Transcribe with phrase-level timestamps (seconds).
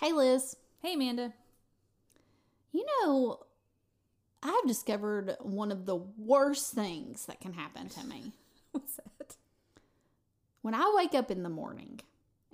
[0.00, 0.56] Hey, Liz.
[0.80, 1.34] Hey, Amanda.
[2.72, 3.40] You know,
[4.42, 8.32] I've discovered one of the worst things that can happen to me.
[8.72, 9.36] What's that?
[10.62, 12.00] When I wake up in the morning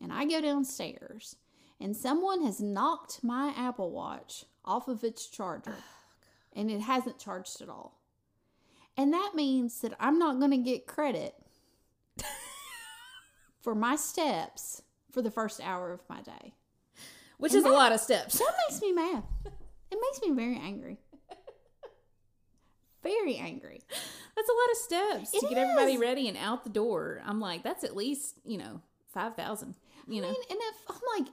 [0.02, 1.36] and I go downstairs
[1.78, 5.84] and someone has knocked my Apple Watch off of its charger oh,
[6.52, 8.00] and it hasn't charged at all.
[8.96, 11.36] And that means that I'm not going to get credit
[13.60, 14.82] for my steps
[15.12, 16.54] for the first hour of my day.
[17.38, 18.38] Which And is a lot of steps.
[18.38, 19.22] That makes me mad.
[19.90, 20.98] It makes me very angry.
[23.02, 23.82] Very angry.
[24.34, 27.22] That's a lot of steps It to get everybody ready and out the door.
[27.24, 28.80] I'm like, that's at least, you know,
[29.14, 29.74] 5,000,
[30.08, 30.28] you know?
[30.28, 31.32] Mean, and if I'm like,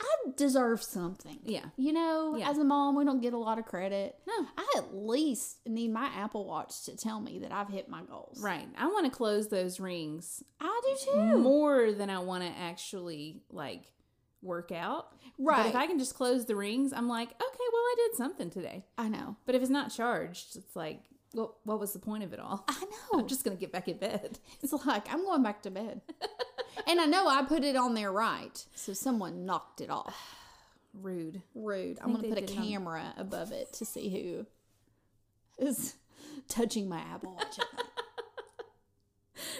[0.00, 1.38] I deserve something.
[1.44, 1.66] Yeah.
[1.76, 2.48] You know, Yeah.
[2.48, 4.16] as a mom, we don't get a lot of credit.
[4.26, 4.46] No.
[4.56, 8.40] I at least need my Apple Watch to tell me that I've hit my goals.
[8.42, 8.66] Right.
[8.78, 11.38] I want to close those rings I do too.
[11.38, 13.82] more than I want to actually, like,
[14.42, 15.12] work out.
[15.38, 15.66] But Right.
[15.66, 18.84] if I can just close the rings, I'm like, okay, well, I did something today.
[18.98, 19.36] I know.
[19.46, 21.02] But if it's not charged, it's like,
[21.34, 22.64] well, what was the point of it all?
[22.68, 22.80] I
[23.12, 23.20] know.
[23.20, 24.38] I'm just going to get back in bed.
[24.62, 26.02] It's like I'm going back to bed.
[26.86, 28.64] and I know I put it on there right.
[28.74, 30.14] So someone knocked it off.
[30.94, 31.42] Rude.
[31.54, 31.98] Rude.
[32.02, 34.46] I'm going to put a it on- camera above it to see who
[35.64, 35.94] is
[36.48, 37.58] touching my Apple Watch.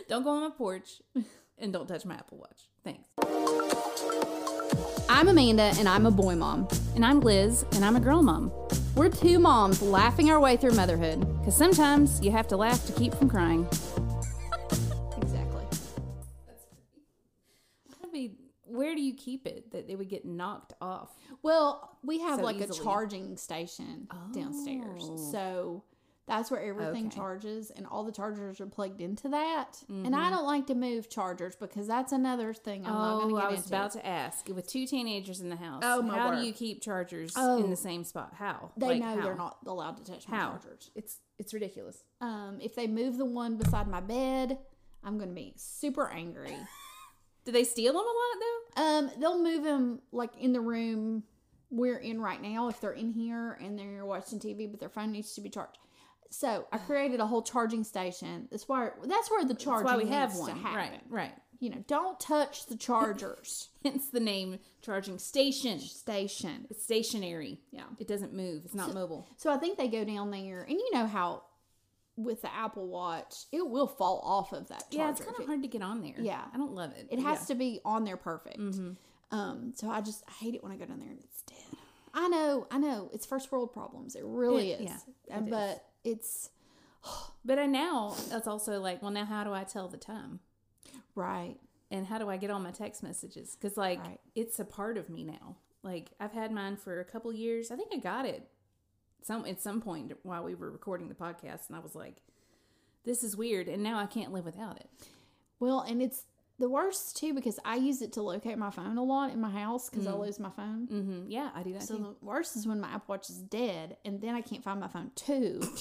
[0.08, 1.00] Don't go on my porch
[1.58, 2.68] and don't touch my Apple Watch.
[2.84, 3.08] Thanks.
[5.20, 6.66] I'm Amanda and I'm a boy mom.
[6.94, 8.50] And I'm Liz, and I'm a girl mom.
[8.96, 11.20] We're two moms laughing our way through motherhood.
[11.40, 13.68] Because sometimes you have to laugh to keep from crying.
[15.20, 15.62] Exactly.
[18.02, 21.10] I mean, where do you keep it that it would get knocked off?
[21.42, 22.78] Well, we have So like easily.
[22.78, 24.32] a charging station oh.
[24.32, 25.02] downstairs.
[25.04, 25.30] Oh.
[25.32, 25.84] So
[26.26, 27.16] that's where everything Okay.
[27.16, 29.82] charges and all the chargers are plugged into that.
[29.88, 30.14] And Mm-hmm.
[30.14, 33.34] I don't like to move chargers because that's another thing I'm not going oh, to
[33.40, 33.68] get I was into.
[33.74, 34.48] about to ask.
[34.48, 36.40] With two teenagers in the house, Oh, my how word.
[36.40, 37.62] do you keep chargers Oh.
[37.64, 38.34] in the same spot?
[38.38, 38.70] How?
[38.76, 39.22] they Like, know how?
[39.22, 40.50] they're not allowed to touch my How?
[40.50, 40.90] chargers.
[40.94, 42.04] It's it's ridiculous.
[42.20, 44.58] Um, if they move the one beside my bed,
[45.02, 46.54] I'm going to be super angry.
[47.46, 48.38] Do they steal them a lot
[48.76, 48.82] though?
[48.82, 51.24] Um, they'll move them like in the room
[51.70, 55.12] we're in right now if they're in here and they're watching TV, but their phone
[55.12, 55.78] needs to be charged.
[56.30, 58.48] So I created a whole charging station.
[58.50, 60.62] That's why that's where the charging That's why we have one.
[60.62, 61.32] Right, right.
[61.58, 65.78] You know, don't touch the chargers Hence the name charging station.
[65.80, 66.66] station.
[66.70, 67.60] It's stationary.
[67.70, 67.82] Yeah.
[67.98, 68.64] It doesn't move.
[68.64, 69.28] It's not mobile.
[69.36, 71.42] So I think they go down there, and you know how
[72.16, 74.96] with the Apple Watch, it will fall off of that charger.
[74.98, 76.14] Yeah, it's kind of hard to get on there.
[76.18, 76.42] Yeah.
[76.52, 77.08] I don't love it.
[77.10, 77.46] It has yeah.
[77.46, 78.58] to be on there perfect.
[79.32, 81.78] Um, so I just I hate it when I go down there and it's dead.
[82.12, 84.16] I know, I know, it's first world problems.
[84.16, 84.90] It really It- is.
[85.28, 85.78] yeah, Uh, it is.
[86.04, 86.50] It's
[87.44, 90.40] But I now that's also like, well, now how do I tell the time?
[91.14, 91.56] right.
[91.92, 93.56] And how do I get all my text messages?
[93.56, 94.20] Because like Right.
[94.36, 95.56] it's a part of me now.
[95.82, 97.70] Like I've had mine for a couple years.
[97.70, 98.48] I think I got it
[99.22, 102.22] some at some point while we were recording the podcast, and I was like,
[103.04, 104.88] "This is weird," and now I can't live without it.
[105.58, 106.24] Well, and it's
[106.60, 109.50] the worst too because I use it to locate my phone a lot in my
[109.50, 110.86] house because I lose my phone.
[110.86, 111.30] Mm-hmm.
[111.30, 112.02] Yeah, I do that So too.
[112.20, 114.88] the worst is when my Apple Watch is dead and then I can't find my
[114.88, 115.60] phone too.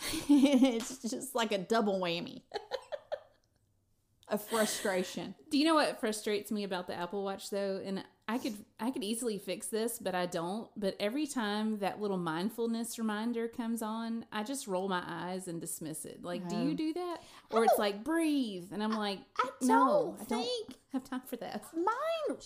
[0.28, 2.42] it's just like a double whammy
[4.28, 5.34] of frustration.
[5.50, 7.80] Do you know what frustrates me about the Apple Watch though?
[7.84, 10.68] And I could I could easily fix this, but I don't.
[10.76, 15.58] But every time that little mindfulness reminder comes on, I just roll my eyes and
[15.58, 16.22] dismiss it.
[16.22, 17.22] Like, do you do that?
[17.50, 21.36] Or it's like breathe, and I'm like, I no, don't I don't have time for
[21.36, 21.64] that.
[21.74, 22.36] Mine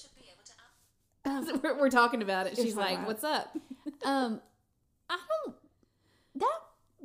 [1.62, 2.56] we're, we're talking about it.
[2.56, 3.06] She's like, right?
[3.06, 3.56] what's up?
[4.04, 4.40] um
[5.10, 5.56] I don't
[6.36, 6.58] that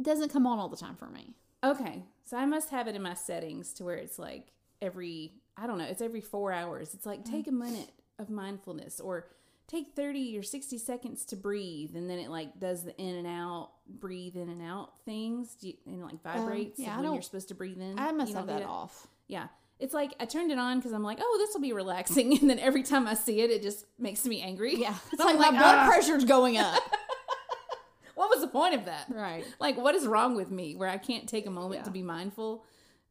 [0.04, 1.34] doesn't come on all the time for me.
[1.64, 4.52] Okay, so I must have it in my settings to where it's like
[4.84, 6.94] every I don't know, it's every four hours.
[6.94, 9.28] It's like take a minute of mindfulness or
[9.68, 13.28] take 30 or 60 seconds to breathe and then it like does the in and
[13.28, 17.14] out breathe in and out things Do you, and like vibrates Um, yeah, I when
[17.14, 19.08] you're supposed to breathe in I must You have that off.
[19.28, 19.48] yeah
[19.80, 22.50] it's like i turned it on because i'm like oh this will be relaxing and
[22.50, 24.96] then every time i see it it just makes me angry Yeah.
[25.12, 26.82] It's I'm like, my blood "Ah." pressure's going up.
[28.16, 29.46] what was the point of that right.
[29.60, 31.84] like what is wrong with me where i can't take a moment Yeah.
[31.86, 32.64] to be mindful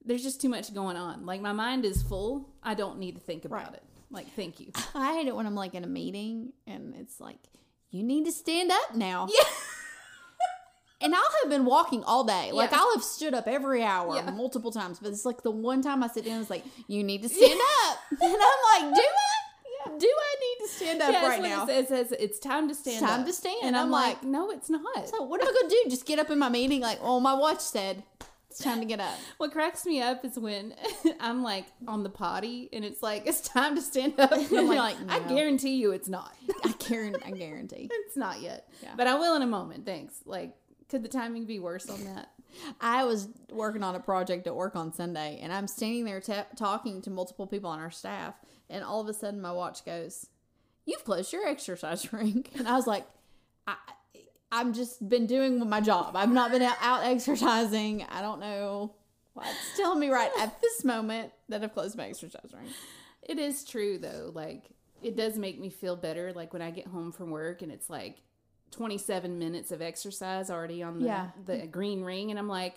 [0.05, 3.21] there's just too much going on like my mind is full i don't need to
[3.21, 3.75] think about Right.
[3.75, 7.21] it like thank you I hate it when I'm like in a meeting and it's
[7.21, 7.39] like,
[7.91, 9.27] you need to stand up now.
[9.31, 9.45] yeah
[10.99, 12.53] And I'll have been walking all day.
[12.53, 12.79] Like Yeah.
[12.81, 14.31] I'll have stood up every hour Yeah.
[14.31, 17.23] multiple times, but it's like the one time I sit down, it's like, you need
[17.23, 17.99] to stand up.
[18.23, 19.91] And I'm like, do I?
[19.99, 21.65] Do I need to stand up Yeah, right now?
[21.65, 23.27] It says, it says it's time to stand time up.
[23.27, 23.57] to stand.
[23.63, 25.09] And I'm, I'm like, like- no, it's not.
[25.09, 25.91] So what am I going to do?
[25.91, 28.03] Just get up in my meeting like, oh, my watch said
[28.57, 29.19] It's time to get up.
[29.37, 30.75] What cracks me up is when
[31.21, 34.33] I'm like on the potty and it's like it's time to stand up.
[34.33, 36.35] And I'm like, like, I guarantee you it's not.
[36.65, 37.21] I guarantee.
[37.23, 37.91] I guarantee.
[37.93, 38.67] it's not yet.
[38.83, 38.95] Yeah.
[38.97, 39.85] But I will in a moment.
[39.85, 40.23] Thanks.
[40.25, 40.57] Like,
[40.89, 42.31] could the timing be worse on that?
[42.81, 46.47] I was working on a project at work on Sunday, and I'm standing there ta
[46.57, 48.37] talking to multiple people on our staff,
[48.71, 50.29] and all of a sudden my watch goes,
[50.87, 53.05] "You've closed your exercise ring," and I was like,
[53.67, 53.77] "I."
[54.53, 56.15] I've just been doing my job.
[56.17, 58.05] I've not been out, exercising.
[58.11, 58.95] I don't know
[59.35, 62.69] why it's telling me right at this moment that I've closed my exercise ring.
[63.23, 64.31] It is true though.
[64.33, 64.65] Like,
[65.03, 66.33] it does make me feel better.
[66.33, 68.17] Like when I get home from work and it's like
[68.71, 71.29] 27 minutes of exercise already on the, Yeah.
[71.45, 72.77] the green ring, and I'm like,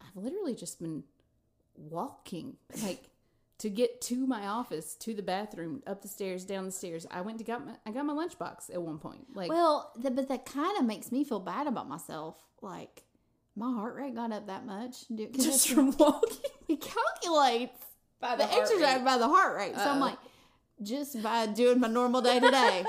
[0.00, 1.04] I've literally just been
[1.76, 2.56] walking.
[2.82, 3.04] Like,
[3.60, 7.06] to get to my office, to the bathroom, up the stairs, down the stairs.
[7.10, 9.26] I went to got my I got my lunchbox at one point.
[9.34, 12.36] Like Well, th- but that kind of makes me feel bad about myself.
[12.62, 13.02] Like
[13.56, 15.06] my heart rate got up that much.
[15.14, 17.78] Do- just from walking it calculates
[18.20, 19.74] by the, exercise by the heart rate.
[19.76, 20.18] So I'm like,
[20.82, 22.84] just by doing my normal day to day,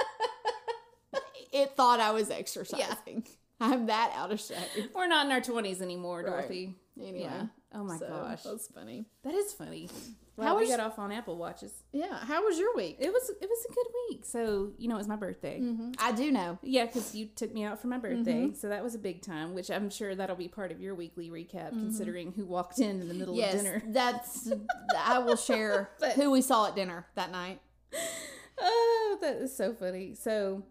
[1.53, 3.25] it thought I was exercising.
[3.59, 4.91] I'm that out of shape.
[4.95, 6.75] We're not in our twenties anymore, Right.
[6.99, 7.45] Anyway, Yeah.
[7.73, 8.43] Oh my so, gosh.
[8.43, 9.05] that's funny.
[9.23, 9.89] That is funny.
[10.41, 11.71] How we got off on Apple Watches.
[11.93, 12.17] Yeah.
[12.17, 12.97] How was your week?
[12.99, 14.25] It was it was a good week.
[14.25, 15.59] So you know, it was my birthday.
[15.59, 16.57] hmm I do know.
[16.63, 18.55] Yeah, because you took me out for my birthday, Mm-hmm.
[18.55, 19.53] so that was a big time.
[19.53, 23.07] Which I'm sure that'll be part of your weekly recap, considering who walked in in
[23.07, 23.39] the middle Mm-hmm.
[23.41, 23.83] Yes, of dinner.
[23.87, 24.51] that's.
[24.97, 27.61] I will share But- who we saw at dinner that night.
[28.59, 30.13] Oh, that is so funny.
[30.15, 30.63] So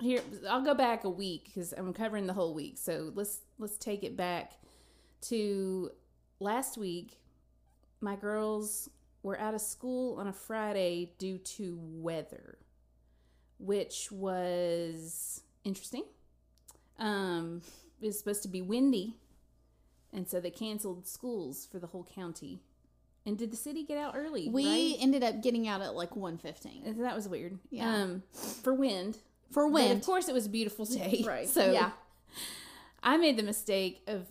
[0.00, 2.78] here, I'll go back a week because I'm covering the whole week.
[2.78, 4.52] So let's let's take it back
[5.22, 5.90] to
[6.38, 7.18] last week.
[8.00, 8.88] My girls
[9.22, 12.58] were out of school on a Friday due to weather,
[13.58, 16.04] which was interesting.
[16.98, 17.62] Um,
[18.00, 19.16] it was supposed to be windy,
[20.12, 22.62] and so they canceled schools for the whole county.
[23.26, 24.48] And did the city get out early?
[24.48, 24.96] We right?
[24.98, 27.58] ended up getting out at like 1.15 That was weird.
[27.70, 27.94] Yeah.
[27.94, 28.22] Um,
[28.62, 29.18] for wind.
[29.50, 29.98] for But wind.
[30.00, 31.22] of course, it was a beautiful day.
[31.26, 31.46] Right.
[31.46, 31.90] So Yeah.
[33.02, 34.26] I made the mistake of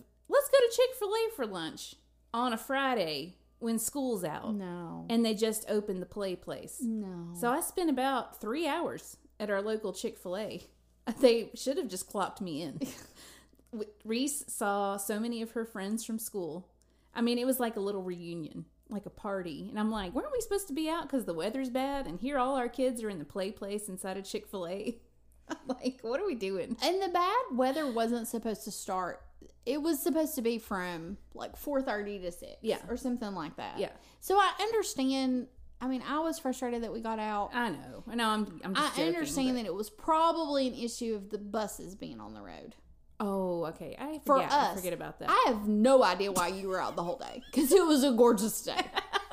[0.60, 1.94] to Chick Fil A for lunch
[2.32, 5.04] on a Friday when school's out, No.
[5.10, 6.78] and they just opened the play place.
[6.80, 7.34] No.
[7.34, 10.62] So I spent about three hours at our local Chick Fil A.
[11.20, 12.80] They should have just clocked me in.
[14.04, 16.68] Reese saw so many of her friends from school.
[17.14, 19.66] I mean, it was like a little reunion, like a party.
[19.68, 22.06] And I'm like, weren't we supposed to be out because the weather's bad?
[22.06, 24.98] And here all our kids are in the play place inside of Chick Fil A.
[25.48, 26.76] I'm like, what are we doing?
[26.82, 29.20] And the bad weather wasn't supposed to start.
[29.66, 32.78] It was supposed to be from like 4:30 to 6 Yeah.
[32.88, 33.78] or something like that.
[33.78, 33.90] Yeah.
[34.20, 35.48] So I understand
[35.82, 37.50] I mean, I was frustrated that we got out.
[37.54, 38.04] I know.
[38.06, 38.28] I know.
[38.28, 38.60] I'm.
[38.62, 41.94] I'm just I joking, understand but- that it was probably an issue of the buses
[41.94, 42.74] being on the road.
[43.18, 43.96] Oh, okay.
[43.98, 44.52] I For forget.
[44.52, 45.30] I forget about that.
[45.30, 48.12] I have no idea why you were out the whole day because it was a
[48.12, 48.76] gorgeous day.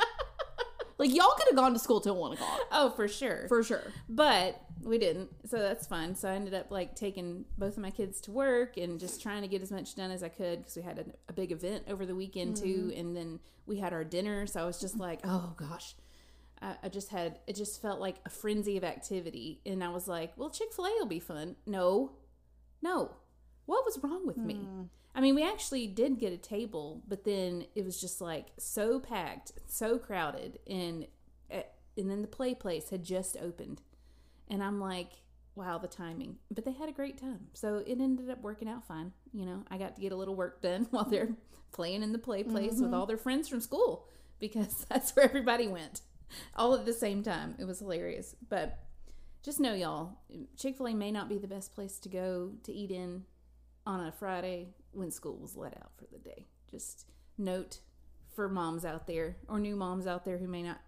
[0.97, 3.47] like y'all could have gone to school till one o'clock oh, for sure.
[3.47, 3.83] for sure.
[4.09, 6.15] But we didn't, so that's fine.
[6.15, 9.41] So I ended up like taking both of my kids to work and just trying
[9.41, 11.83] to get as much done as I could because we had a, a big event
[11.87, 12.99] over the weekend too, mm-hmm.
[12.99, 14.47] and then we had our dinner.
[14.47, 15.95] So I was just like, oh gosh,
[16.61, 20.07] I, I just had it just felt like a frenzy of activity, and I was
[20.07, 21.55] like, well, Chick Fil A will be fun.
[21.65, 22.13] No,
[22.81, 23.11] no,
[23.65, 24.55] what was wrong with me?
[24.55, 24.87] Mm.
[25.17, 28.99] I mean, we actually did get a table, but then it was just like so
[28.99, 31.07] packed, so crowded, and
[31.49, 31.63] eh,
[31.97, 33.81] and then the play place had just opened,
[34.47, 35.09] and I'm like,
[35.55, 36.35] wow, the timing.
[36.51, 39.11] But they had a great time, so it ended up working out fine.
[39.33, 41.35] You know, I got to get a little work done while they're
[41.71, 44.07] playing in the play place with all their friends from school
[44.39, 46.01] because that's where everybody went,
[46.55, 47.55] all at the same time.
[47.57, 48.77] It was hilarious, but.
[49.43, 50.17] Just know, y'all,
[50.57, 53.23] Chick fil A may not be the best place to go to eat in
[53.87, 56.45] on a Friday when school was let out for the day.
[56.69, 57.05] Just
[57.37, 57.79] note
[58.35, 60.81] for moms out there or new moms out there who may not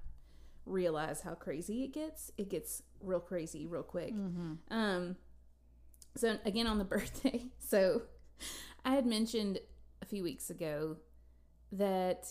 [0.66, 2.32] realize how crazy it gets.
[2.38, 4.12] It gets real crazy real quick.
[4.70, 5.16] Um,
[6.16, 8.04] so again on the birthday, so
[8.84, 9.60] I had mentioned
[10.02, 10.98] a few weeks ago
[11.72, 12.28] that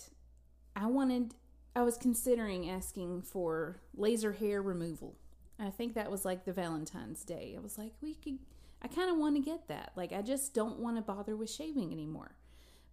[0.76, 1.34] I wanted,
[1.74, 5.16] I was considering asking for laser hair removal.
[5.58, 7.54] I think that was like the Valentine's Day.
[7.56, 8.38] I was like, we could,
[8.82, 9.92] I kind of want to get that.
[9.96, 12.36] Like, I just don't want to bother with shaving anymore.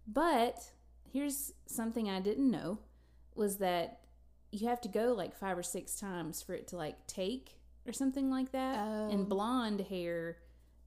[0.06, 0.58] But
[1.12, 2.78] here's something I didn't know
[3.34, 4.00] was that
[4.50, 7.92] you have to go like five or six times for it to like take or
[7.92, 8.78] something like that.
[8.78, 9.10] Oh.
[9.10, 10.38] And blonde hair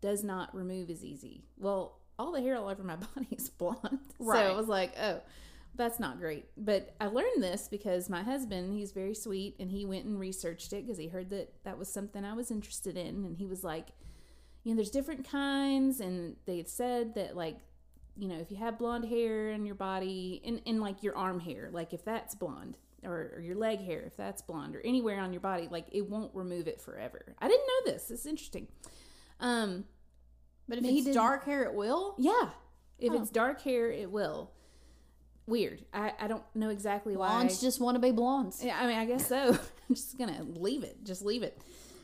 [0.01, 1.43] does not remove as easy.
[1.57, 3.99] Well, all the hair all over my body is blonde.
[4.17, 4.45] So Right.
[4.45, 5.21] I was like, oh,
[5.75, 6.45] that's not great.
[6.57, 10.73] But I learned this because my husband, he's very sweet, and he went and researched
[10.73, 13.23] it because he heard that that was something I was interested in.
[13.23, 13.87] And he was like,
[14.63, 17.57] you know, there's different kinds, and they had said that like
[18.17, 21.39] you know, if you have blonde hair in your body, in, in like your arm
[21.39, 25.21] hair, like if that's blonde, or, or your leg hair, if that's blonde, or anywhere
[25.21, 27.33] on your body, like it won't remove it forever.
[27.39, 28.11] I didn't know this.
[28.11, 28.67] It's interesting.
[29.39, 29.85] Um,
[30.67, 32.15] But if it's dark hair, it will.
[32.17, 32.49] yeah,
[32.97, 33.21] if Oh.
[33.21, 34.51] it's dark hair, it will.
[35.47, 35.85] Weird.
[35.93, 37.29] I, I don't know exactly why.
[37.29, 38.61] Blondes just want to be blondes.
[38.61, 39.51] Yeah, I mean, I guess so.
[39.89, 41.05] I'm just gonna leave it.
[41.05, 41.57] Just leave it.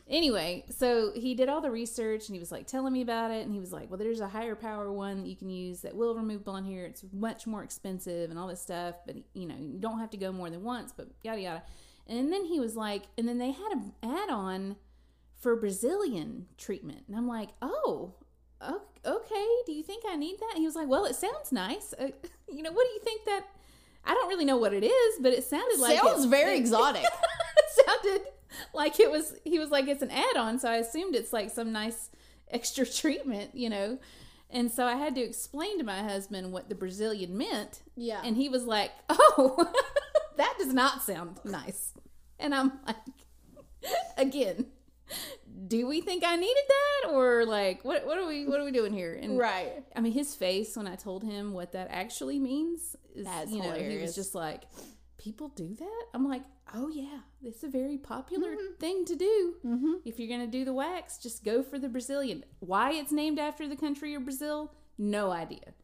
[0.08, 3.42] Anyway, so he did all the research and he was like telling me about it.
[3.44, 5.96] And he was like, "Well, there's a higher power one that you can use that
[5.96, 6.86] will remove blonde hair.
[6.86, 10.16] It's much more expensive and all this stuff, but you know, you don't have to
[10.16, 10.92] go more than once.
[10.96, 11.62] But yada yada."
[12.06, 14.76] And then he was like, and then they had an add-on
[15.40, 18.14] for Brazilian treatment, and I'm like, "Oh,
[19.04, 19.46] okay.
[19.66, 21.92] Do you think I need that?" He was like, "Well, it sounds nice.
[21.98, 22.10] Uh,
[22.48, 23.42] you know, what do you think that?"
[24.08, 26.58] I don't really know what it is, but it sounded like Sounds it- very it-
[26.60, 27.02] exotic.
[27.56, 28.20] it sounded
[28.74, 31.72] like it was he was like it's an add-on so i assumed it's like some
[31.72, 32.10] nice
[32.50, 33.98] extra treatment you know?
[34.48, 37.82] And so i had to explain to my husband what the brazilian meant.
[37.96, 38.20] Yeah.
[38.24, 39.72] and he was like oh
[40.36, 41.92] that does not sound nice.
[42.38, 42.96] And i'm like
[44.16, 44.66] again
[45.68, 47.10] do we think i needed that?
[47.12, 49.18] Or like what what are we what are we doing here?
[49.20, 49.84] And right.
[49.94, 53.62] I mean, his face when I told him what that actually means is, That's you
[53.62, 54.62] know, he was just like,
[55.26, 56.02] people do that?
[56.14, 56.42] I'm like,
[56.72, 58.74] oh yeah, it's a very popular Mm-hmm.
[58.78, 59.54] thing to do.
[59.66, 59.92] Mm-hmm.
[60.04, 62.44] If you're going to do the wax, just go for the Brazilian.
[62.60, 64.72] Why it's named after the country of Brazil?
[64.96, 65.74] No idea.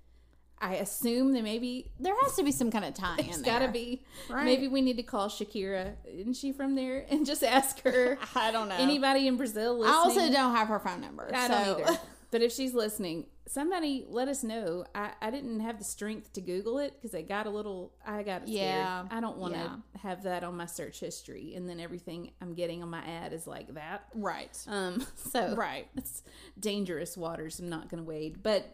[0.61, 3.68] I assume that maybe There has to be some kind of tie it's got to
[3.68, 4.04] be.
[4.30, 4.44] Right.
[4.44, 5.94] Maybe we need to call Shakira.
[6.04, 7.04] Isn't she from there?
[7.11, 8.16] And just ask her.
[8.37, 8.76] I don't know.
[8.76, 11.28] Anybody in Brazil I also don't have her phone number.
[11.34, 11.52] I so.
[11.52, 11.99] don't either.
[12.32, 14.84] But if she's listening, somebody let us know.
[14.94, 18.22] I, I didn't have the strength to Google it because I got a little, I
[18.22, 18.48] got scared.
[18.48, 19.04] Yeah.
[19.10, 19.76] I don't want to Yeah.
[20.00, 21.54] have that on my search history.
[21.54, 24.06] And then everything I'm getting on my ad is like that.
[24.14, 24.58] right.
[24.66, 25.86] Um, so Right.
[25.94, 26.22] it's
[26.58, 27.60] dangerous waters.
[27.60, 28.42] I'm not going to wade.
[28.42, 28.66] But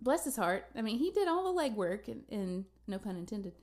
[0.00, 0.66] bless his heart.
[0.76, 3.54] I mean, he did all the legwork and, and no pun intended.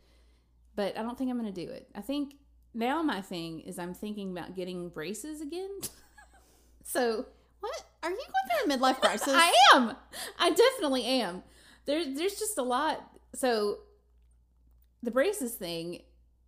[0.76, 1.88] But I don't think I'm going to do it.
[1.94, 2.34] I think
[2.74, 5.70] now my thing is I'm thinking about getting braces again.
[6.84, 7.28] so
[7.66, 7.84] What?
[8.04, 9.28] Are you going through a midlife crisis?
[9.36, 9.96] I am.
[10.38, 11.44] I definitely am.
[11.86, 13.02] There's there's just a lot.
[13.34, 13.80] So
[15.02, 16.02] the braces thing,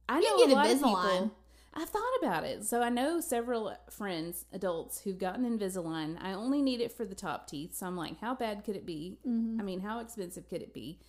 [0.10, 0.74] I You know a lot Invisalign.
[0.74, 1.32] of people.
[1.74, 2.66] I've thought about it.
[2.66, 6.18] So I know several friends, adults, who've gotten Invisalign.
[6.20, 7.76] I only need it for the top teeth.
[7.76, 9.18] So I'm like, how bad could it be?
[9.28, 9.60] Mm-hmm.
[9.60, 11.00] I mean, how expensive could it be?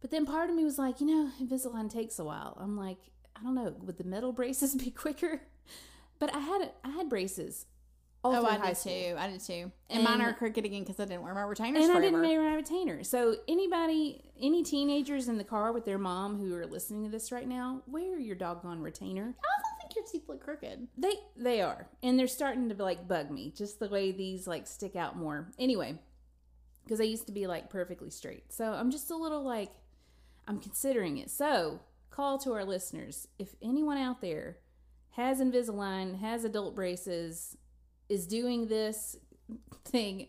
[0.00, 2.56] But then part of me was like, you know, Invisalign takes a while.
[2.60, 2.98] I'm like,
[3.34, 5.40] I don't know, would the metal braces be quicker?
[6.20, 7.66] But I had I had braces
[8.22, 8.92] all oh, I did school.
[8.92, 9.14] too.
[9.18, 9.72] I did too.
[9.88, 12.42] And, mine are crooked again because I didn't wear my retainers and I didn't wear
[12.42, 13.02] my retainer.
[13.02, 17.32] So anybody, any teenagers in the car with their mom who are listening to this
[17.32, 19.22] right now, wear your doggone retainer.
[19.22, 20.88] I don't think your teeth look crooked.
[20.98, 24.66] They they are, and they're starting to like bug me, just the way these like
[24.66, 25.50] stick out more.
[25.58, 25.98] Anyway,
[26.84, 28.52] because they used to be like perfectly straight.
[28.52, 29.70] So I'm just a little like,
[30.46, 31.30] I'm considering it.
[31.30, 34.58] So call to our listeners if anyone out there
[35.12, 37.56] has Invisalign, has adult braces,
[38.10, 39.16] is doing this
[39.86, 40.28] thing.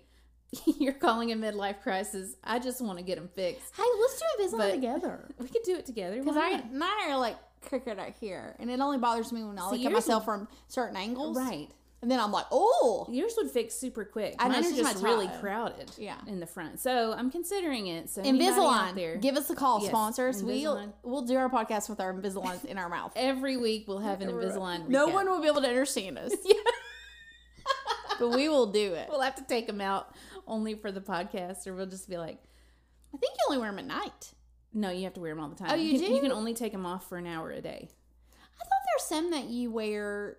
[0.66, 2.36] You're calling a midlife crisis.
[2.44, 3.74] I just want to get them fixed.
[3.76, 4.26] Hey, let's do
[4.58, 5.30] Invisalign together.
[5.40, 6.20] We could do it together.
[6.20, 9.70] Because I mine are like crooked right here, and it only bothers me when I
[9.72, 11.38] See, look at myself from certain angles.
[11.38, 11.70] right.
[12.04, 14.34] And then I'm like, oh, Yours would fix super quick.
[14.40, 15.92] I know, Mine are just really crowded.
[16.00, 16.18] Yeah.
[16.26, 16.80] in the front.
[16.80, 18.10] So I'm considering it.
[18.10, 18.96] So Invisalign.
[18.96, 20.42] there, Give us a call, Yes, sponsors.
[20.44, 23.14] We'll we'll do our podcast with our Invisaligns in our mouth.
[23.16, 24.88] every week we'll have an Invisalign.
[24.88, 25.14] No recap.
[25.14, 26.34] one will be able to understand us.
[28.22, 29.08] But we will do it.
[29.10, 30.16] We'll have to take them out
[30.48, 32.38] only for the podcast, or we'll just be like,
[33.14, 34.34] I think you only wear them at night.
[34.74, 35.72] no, you have to wear them all the time.
[35.72, 36.16] Oh, you can, do?
[36.16, 37.90] You can only take them off for an hour a day.
[37.90, 40.38] I thought there's some that you wear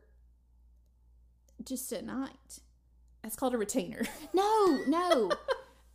[1.65, 2.61] just at night.
[3.23, 4.03] That's called a retainer.
[4.35, 5.31] No, no.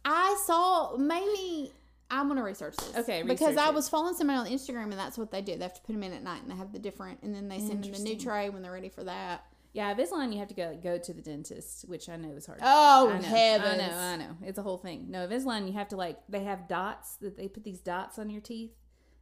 [0.06, 1.72] I saw maybe
[2.10, 2.96] I'm gonna research this.
[2.98, 3.74] Okay, because I it.
[3.74, 5.56] was following somebody on Instagram and that's what they do.
[5.58, 7.50] They have to put them in at night and they have the different, and then
[7.50, 9.44] they send them the new tray when they're ready for that.
[9.78, 12.62] Yeah, Invisalign you have to go go to the dentist, which I know is hard.
[12.64, 13.84] Oh I know, heavens!
[13.84, 14.38] I know, I know.
[14.42, 15.06] It's a whole thing.
[15.08, 18.32] No, Invisalign, you have to like they have dots that they put these dots on
[18.32, 18.72] your teeth,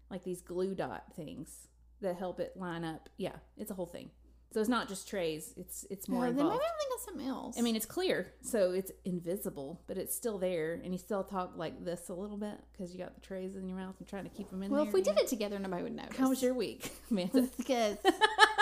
[0.10, 1.68] like these glue dot things
[2.00, 3.10] that help it line up.
[3.18, 4.12] Yeah, it's a whole thing.
[4.54, 5.54] So it's not just trays.
[5.58, 7.58] It's it's more Oh, then maybe I'm thinking something else.
[7.60, 11.54] I mean, it's clear, so it's invisible, but it's still there, and you still talk
[11.58, 14.24] like this a little bit because you got the trays in your mouth and trying
[14.24, 14.88] to keep them in well, there.
[14.88, 15.22] if we did know?
[15.22, 16.16] it together, nobody would notice.
[16.16, 17.50] how was your week, Amanda?
[17.58, 17.98] Because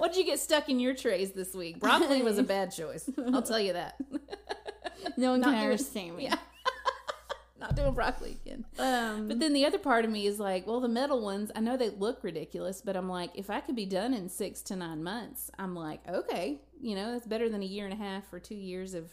[0.00, 1.78] what did you get stuck in your trays this week?
[1.78, 3.08] Broccoli was a bad choice.
[3.32, 3.96] I'll tell you that.
[5.16, 6.24] no one Not can understand me.
[6.24, 6.38] Yeah.
[7.60, 8.64] Not doing broccoli again.
[8.78, 11.60] Um, But then the other part of me is like, well, the metal ones, I
[11.60, 14.76] know they look ridiculous, but I'm like, if I could be done in six to
[14.76, 18.32] nine months, I'm like, okay, you know, that's better than a year and a half
[18.32, 19.10] or two years of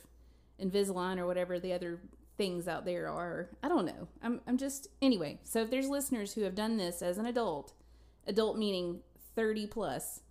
[0.62, 2.00] Invisalign or whatever the other
[2.38, 3.50] things out there are.
[3.62, 4.08] I don't know.
[4.24, 5.40] I'm I'm just anyway.
[5.44, 7.74] So if there's listeners who have done this as an adult,
[8.26, 9.02] adult meaning
[9.36, 10.22] 30 plus,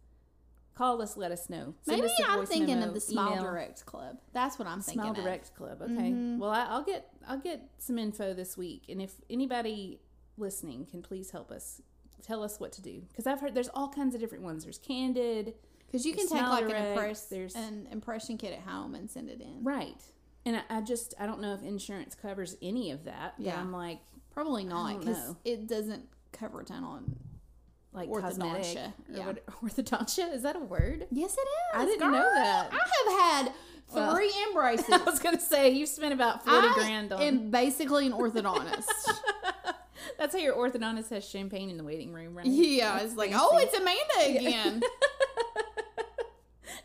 [0.77, 1.17] call us.
[1.17, 1.75] Let us know.
[1.83, 3.43] Send Maybe us I'm thinking memo, of the Smile email.
[3.45, 4.19] Direct Club.
[4.33, 5.03] That's what I'm thinking.
[5.03, 5.17] Smile of.
[5.25, 5.83] Direct Club.
[5.83, 5.93] Okay.
[5.93, 6.39] Mm-hmm.
[6.39, 10.01] Well, I, I'll get I'll get some info this week, and if anybody
[10.39, 11.81] listening can please help us,
[12.23, 14.65] tell us what to do because I've heard there's all kinds of different ones.
[14.65, 15.55] There's Candid,
[15.87, 19.31] Because you can take like an, impress, there's- an impression kit at home and send
[19.31, 19.65] it in.
[19.65, 20.01] right?
[20.45, 23.35] And I, I just I don't know if insurance covers any of that.
[23.39, 23.59] Yeah.
[23.61, 23.99] I'm like
[24.33, 27.17] Probably not because it doesn't cover a ton on.
[27.97, 28.77] Like Orthodontia, cosmetic.
[28.77, 29.27] Or yeah.
[29.27, 31.07] what, orthodontia is that a word?
[31.11, 31.47] Yes, it is.
[31.75, 32.71] I didn't know that.
[32.73, 33.53] I have had
[33.93, 34.87] Well, three embraces.
[34.93, 37.51] I was gonna say you spent about forty I grand on.
[37.51, 38.85] basically an orthodontist.
[40.19, 42.47] That's how your orthodontist has champagne in the waiting room, right?
[42.47, 43.47] yeah, That's it's like, fancy.
[43.51, 44.81] oh, it's Amanda again.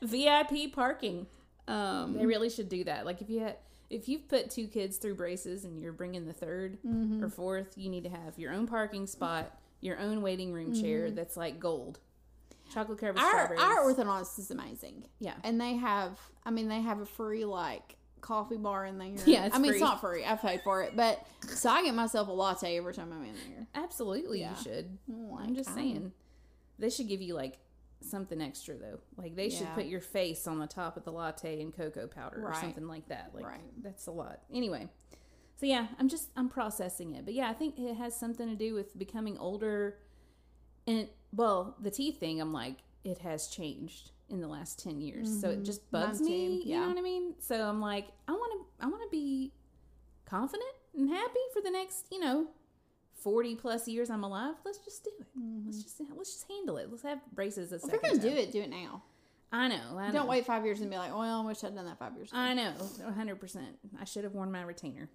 [0.01, 1.27] VIP parking.
[1.68, 3.06] um, They really should do that.
[3.06, 3.58] Like if you had,
[3.89, 7.24] if you've put two kids through braces and you're bringing the 3rd Mm-hmm.
[7.24, 11.11] or fourth, you need to have your own parking spot, your own waiting room chair
[11.11, 12.00] that's like gold,
[12.73, 13.25] chocolate covered Mm-hmm.
[13.25, 13.61] our strawberries.
[13.61, 15.05] our orthodontist is amazing.
[15.19, 19.09] yeah, and they have i mean they have a free like coffee bar in there
[19.25, 19.77] Yeah, i mean free.
[19.77, 22.93] it's not free i paid for it but so i get myself a latte every
[22.93, 24.51] time i'm in there absolutely Yeah.
[24.57, 24.97] you should.
[25.07, 26.11] Like, I'm just saying,
[26.77, 27.57] they should give you like
[28.03, 29.00] something extra though.
[29.17, 32.43] Like they should put your face on the top of the latte and cocoa powder
[32.43, 33.31] or something like that.
[33.33, 33.59] Like Right.
[33.83, 34.39] that's a lot.
[34.53, 34.88] Anyway,
[35.62, 38.56] so yeah, I'm just I'm processing it, but yeah, I think it has something to
[38.56, 40.00] do with becoming older.
[40.88, 45.39] And well, the teeth thing, I'm like, it has changed in the last ten years,
[45.39, 45.63] so it mm-hmm.
[45.63, 46.63] just bugs me.
[46.65, 47.36] You know what I mean?
[47.38, 49.53] So I'm like, I want to I want to be
[50.25, 50.63] confident
[50.98, 52.48] and happy for the next, you know,
[53.22, 55.27] 40 plus years I'm alive, let's just do it.
[55.38, 55.68] Mm-hmm.
[55.68, 56.89] Let's just let's just handle it.
[56.89, 59.03] Let's have braces a if you're gonna do it do it now
[59.51, 60.00] I know.
[60.00, 62.15] I don't wait five years and be like well i wish i'd done that five
[62.15, 62.74] years ago I know.
[62.80, 63.58] 100%.
[64.00, 65.10] I should have worn my retainer.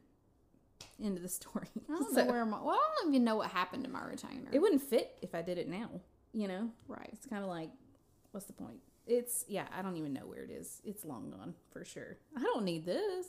[1.02, 1.68] End of the story.
[1.88, 4.04] i don't So, know where my well i don't even know what happened to my
[4.04, 5.90] retainer It wouldn't fit if I did it now,
[6.33, 6.71] you know?
[6.88, 7.71] right It's kind of like
[8.33, 8.78] what's the point?
[9.06, 10.83] It's yeah, I don't even know where it is.
[10.85, 12.16] It's long gone for sure.
[12.37, 13.26] I don't need this.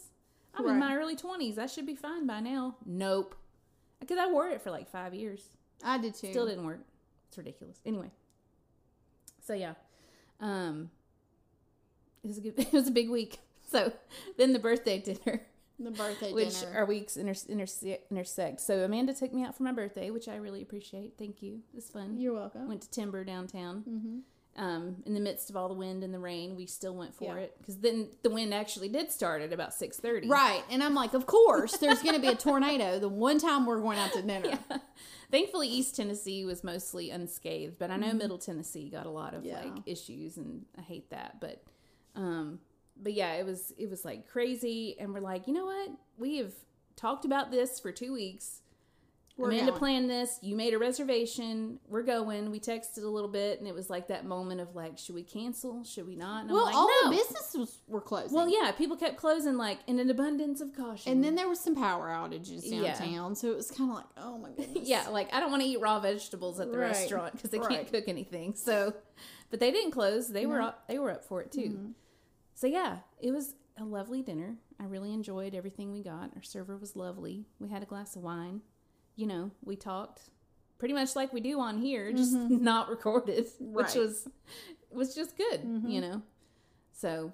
[0.55, 1.59] I'm in my early 20s.
[1.59, 2.77] I should be fine by now.
[2.83, 3.35] Nope.
[3.99, 5.43] Because I wore it for like 5 years.
[5.83, 6.81] i did too Still didn't work.
[7.27, 7.79] It's ridiculous.
[7.85, 8.09] Anyway.
[9.45, 9.73] So yeah.
[10.39, 10.89] Um
[12.23, 13.39] it was a good it was a big week.
[13.69, 13.91] So
[14.37, 15.41] then the birthday dinner,
[15.79, 18.61] the birthday which dinner our weeks inter- inter- intersect.
[18.61, 21.13] So Amanda took me out for my birthday, which I really appreciate.
[21.17, 21.61] Thank you.
[21.73, 22.17] It was fun.
[22.17, 23.83] you're welcome Went to Timber downtown.
[23.87, 24.17] mm-hmm.
[24.59, 27.25] Um, in the midst of all the wind and the rain, we still went for
[27.37, 27.43] Yeah.
[27.43, 30.27] it because then the wind actually did start at about six thirty.
[30.27, 33.79] right and i'm like of course there's gonna be a tornado the one time we're
[33.79, 34.77] going out to dinner Yeah.
[35.29, 39.43] Thankfully, East Tennessee was mostly unscathed, but I know Middle Tennessee got a lot of
[39.43, 39.49] Mm-hmm.
[39.67, 39.73] Yeah.
[39.73, 41.41] like issues, and I hate that.
[41.41, 41.61] But,
[42.15, 42.59] um,
[43.01, 45.89] but yeah, it was it was like crazy, and we're like, you know what?
[46.17, 46.53] We have
[46.95, 48.61] talked about this for two weeks.
[49.39, 49.77] We're Amanda going.
[49.79, 50.39] planned this.
[50.41, 51.79] You made a reservation.
[51.87, 52.49] We're going.
[52.49, 55.21] We texted a little bit, and it was like that moment of like, should we
[55.21, 55.83] cancel?
[55.83, 56.41] Should we not?
[56.41, 57.11] And I'm well like, all no.
[57.11, 61.11] the businesses were closing Well, yeah, people kept closing like in an abundance of caution.
[61.11, 62.95] And then there was some power outages Yeah.
[62.97, 64.87] downtown, so it was kind of like, oh my goodness.
[64.89, 66.87] yeah, like I don't want to eat raw vegetables at the Right.
[66.87, 67.69] restaurant because they Right.
[67.69, 68.55] can't cook anything.
[68.55, 68.95] So,
[69.51, 70.29] but they didn't close.
[70.29, 70.87] They were up.
[70.87, 71.59] They were up for it too.
[71.61, 71.91] Mm-hmm.
[72.57, 74.55] So yeah, it was a lovely dinner.
[74.79, 76.31] I really enjoyed everything we got.
[76.35, 77.45] Our server was lovely.
[77.59, 78.61] We had a glass of wine.
[79.15, 80.31] You know, we talked
[80.79, 83.75] pretty much like we do on here, just not recorded, which Mm-hmm.
[83.75, 83.87] Right.
[83.89, 83.99] Mm-hmm.
[83.99, 84.27] was
[84.89, 85.61] was just good.
[85.85, 86.21] You know,
[86.91, 87.31] so.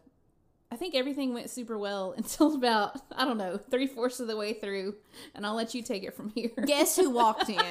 [0.70, 4.36] I think everything went super well until about, I don't know, three fourths of the
[4.36, 4.96] way through.
[5.36, 6.50] And I'll let you take it from here.
[6.66, 7.58] Guess who walked in?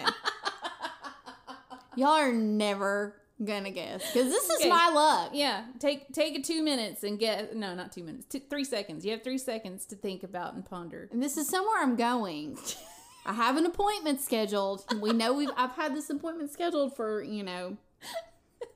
[1.97, 4.69] Y'all are never gonna guess because this is Okay.
[4.69, 5.31] my luck.
[5.35, 9.05] Yeah, take take a two minutes and get no, not two minutes, two, three seconds.
[9.05, 11.09] You have three seconds to think about and ponder.
[11.13, 12.59] And this is somewhere I'm going.
[13.27, 14.85] I have an appointment scheduled.
[15.01, 17.77] We know we've I've had this appointment scheduled for, you know,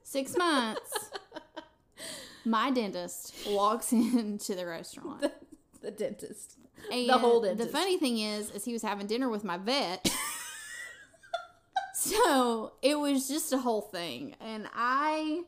[0.03, 1.11] six months.
[2.45, 5.27] My dentist walks into the restaurant.
[5.83, 6.57] The dentist.
[6.93, 7.73] And The whole dentist.
[7.73, 10.09] The funny thing is, is he was having dinner with my vet.
[11.97, 15.45] so it was just a whole thing, and I,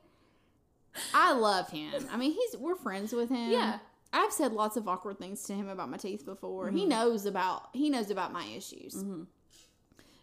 [1.13, 2.09] I love him.
[2.11, 3.51] I mean, he's we're friends with him.
[3.51, 3.79] Yeah.
[4.15, 6.71] I've said lots of awkward things to him about my teeth before.
[6.71, 9.05] He knows about he knows about my issues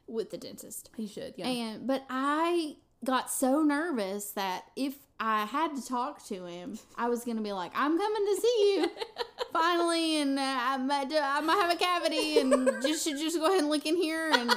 [0.08, 0.90] with the dentist.
[0.98, 1.36] He should.
[1.38, 1.48] Yeah.
[1.48, 7.08] And but I got so nervous that if I had to talk to him, I
[7.08, 8.90] was gonna be like, "I'm coming to see you
[9.54, 13.46] finally, and uh, I might I might have a cavity, and just should just go
[13.46, 14.52] ahead and look in here." And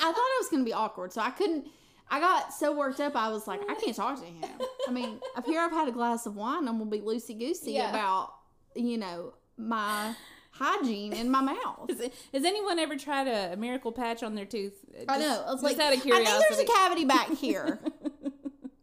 [0.00, 1.66] I, thought it was gonna be awkward, so I couldn't.
[2.10, 4.44] I got so worked up, I was like, I can't talk to him.
[4.88, 7.72] I mean, up here I've had a glass of wine, I'm gonna be loosey goosey
[7.72, 7.90] Yeah.
[7.90, 8.34] about
[8.74, 10.14] you know my
[10.52, 11.88] hygiene in my mouth.
[11.88, 12.00] Has,
[12.32, 14.74] has anyone ever tried a, a miracle patch on their tooth?
[15.08, 15.44] I Just- know.
[15.46, 17.78] I was just like, out of I think there's a cavity back here.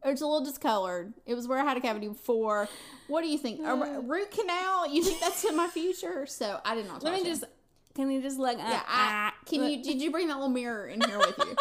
[0.06, 1.13] it's a little discolored.
[1.25, 2.69] It was where I had a cavity before.
[3.08, 3.60] What do you think?
[3.62, 4.88] A r- root canal?
[4.88, 6.25] You think that's in my future?
[6.25, 7.03] So I did not.
[7.03, 7.43] Let me just.
[7.95, 8.58] Can you just like?
[8.58, 8.82] Yeah.
[8.88, 9.83] ah, I, can you?
[9.83, 11.55] Did you bring that little mirror in here with you?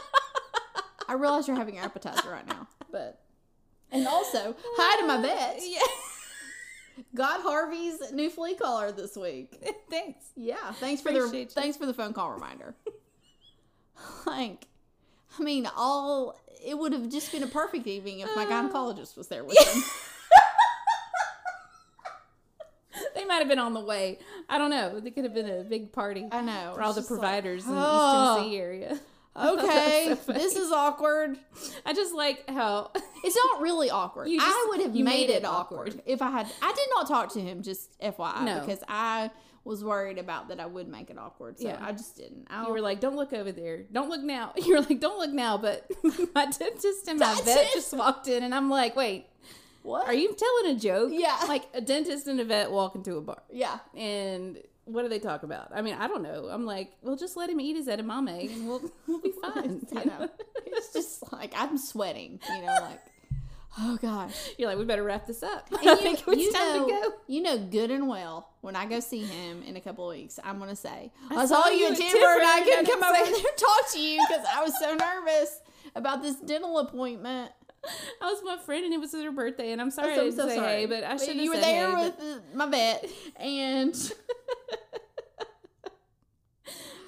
[1.09, 3.21] I realize you're having your appetizer right now, but
[3.93, 5.61] and also hi to my uh, vet.
[5.63, 5.81] Yeah.
[7.15, 9.63] Got Harvey's new flea collar this week.
[9.91, 10.25] Thanks.
[10.35, 11.47] Yeah, thanks for the you.
[11.47, 12.75] thanks for the phone call reminder.
[14.27, 14.67] like,
[15.39, 19.17] I mean, all it would have just been a perfect evening if my uh, gynecologist
[19.17, 19.83] was there with him.
[23.15, 24.19] They might have been on the way.
[24.49, 25.01] I don't know.
[25.01, 27.65] They could have been a big party I know for all the just like, providers
[27.67, 29.01] in the oh, East Tennessee area.
[29.39, 31.39] Okay, so this is awkward.
[31.85, 32.91] I just like how
[33.23, 34.29] It's not really awkward.
[34.31, 35.91] You I would have made, made it it awkward.
[35.91, 36.03] awkward.
[36.07, 36.47] if I had.
[36.63, 38.61] I did not talk to him, just FYI, No.
[38.61, 39.31] because I
[39.63, 41.59] was worried about that I would make it awkward.
[41.59, 41.77] So Yeah.
[41.81, 42.47] I just didn't.
[42.49, 43.83] I you were like, "Don't look over there.
[43.93, 45.91] Don't look now." You were like, "Don't look now." But
[46.35, 47.73] my dentist and my vet it.
[47.75, 49.27] just walked in, and I'm like, "Wait,
[49.87, 50.07] what?
[50.07, 51.37] are you telling a joke?" Yeah.
[51.49, 53.79] like a dentist and a vet walk into a bar, Yeah.
[53.95, 55.73] and what do they talk about?
[55.75, 56.49] I mean, I don't know.
[56.51, 60.05] I'm like, "Well, just let him eat his edamame, and we'll we'll be fine." you
[60.05, 60.29] know.
[60.67, 62.39] It's just like I'm sweating.
[62.49, 63.01] You know, like
[63.79, 64.35] oh gosh.
[64.59, 66.87] You're like, "We better wrap this up." And I you, think it's you time know,
[66.87, 67.13] to go.
[67.27, 70.39] you know good and well when I go see him in a couple of weeks,
[70.45, 73.13] I'm gonna say I, I saw, saw you at Timber and I couldn't come over
[73.13, 75.61] there and talk to you because I was so nervous
[75.95, 77.51] about this dental appointment.
[78.23, 80.37] I was my friend, and it was her birthday, and I'm sorry So I didn't
[80.37, 80.69] so say sorry.
[80.69, 83.05] hey, but I should have you were there hey, with but my vet,
[83.37, 83.95] and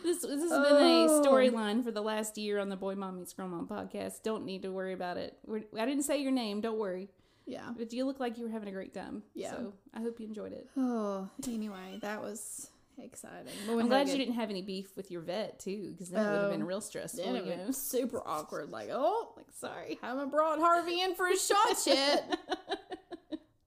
[0.02, 0.62] This, this has Oh.
[0.62, 1.22] been a oh.
[1.22, 4.22] storyline for the last year on the Boy Mom Meets Girl Mom podcast.
[4.22, 5.36] Don't need to worry about it.
[5.44, 6.60] We're, I didn't say your name.
[6.62, 7.08] Don't worry.
[7.46, 7.70] yeah.
[7.76, 9.22] But you look like you were having a great time.
[9.34, 9.50] Yeah.
[9.50, 10.66] So I hope you enjoyed it.
[10.78, 12.70] Oh, anyway, that was
[13.04, 13.52] exciting.
[13.66, 16.11] But we I'm glad a you didn't have any beef with your vet too, because
[16.11, 17.24] that would have been Oh, real stressful.
[17.24, 17.70] Then it you know?
[17.70, 18.70] super awkward.
[18.70, 19.98] Like, oh, Like, sorry.
[20.02, 22.38] I haven't brought Harvey in for a shot yet.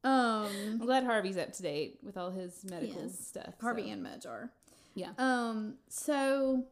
[0.04, 0.48] Um,
[0.82, 3.20] I'm glad Harvey's up to date with all his medical Yes.
[3.28, 3.54] stuff.
[3.62, 3.90] Harvey so.
[3.92, 4.50] and Medge are.
[4.96, 5.12] Yeah.
[5.20, 6.64] Um, so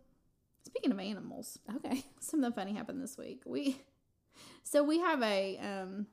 [0.66, 2.04] speaking of animals, Okay.
[2.20, 3.44] something funny happened this week.
[3.46, 3.78] We
[4.64, 6.08] so we have a um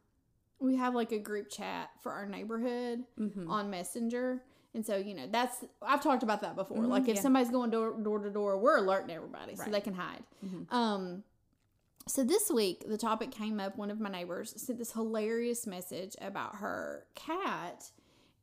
[0.58, 3.50] we have like a group chat for our neighborhood Mm-hmm.
[3.50, 4.42] on Messenger.
[4.76, 6.76] And so, you know, that's I've talked about that before.
[6.76, 7.22] Mhm, like if yeah.
[7.22, 10.22] somebody's going door door to door, we're alerting everybody so they can hide.
[10.44, 10.70] Mhm.
[10.72, 11.24] Um
[12.06, 16.14] so this week the topic came up one of my neighbors sent this hilarious message
[16.20, 17.90] about her cat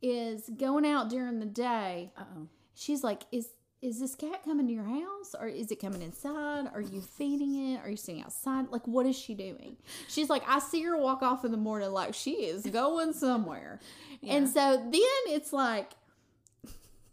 [0.01, 2.47] is going out during the day Uh oh.
[2.73, 3.49] she's like, "Is
[3.81, 6.67] is this cat coming to your house, or is it coming inside?
[6.73, 7.81] Are you feeding it?
[7.81, 8.69] Are you sitting outside?
[8.69, 9.75] Like, what is she doing?"
[10.07, 13.79] She's like, "I see her walk off in the morning, like she is going somewhere."
[14.25, 15.91] And so then it's like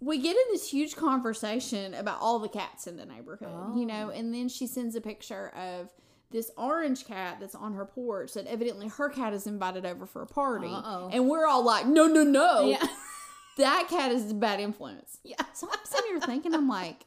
[0.01, 4.11] we get in this huge conversation about all the cats in the neighborhood, you know,
[4.13, 4.17] oh.
[4.17, 5.93] and then she sends a picture of
[6.31, 10.23] this orange cat that's on her porch that evidently her cat is invited over for
[10.23, 10.69] a party.
[10.69, 11.11] Uh-oh.
[11.13, 12.87] And we're all like, no, no, no Yeah.
[13.59, 15.19] that cat is a bad influence.
[15.25, 15.37] Yeah.
[15.53, 17.07] So I'm sitting here thinking, I'm like,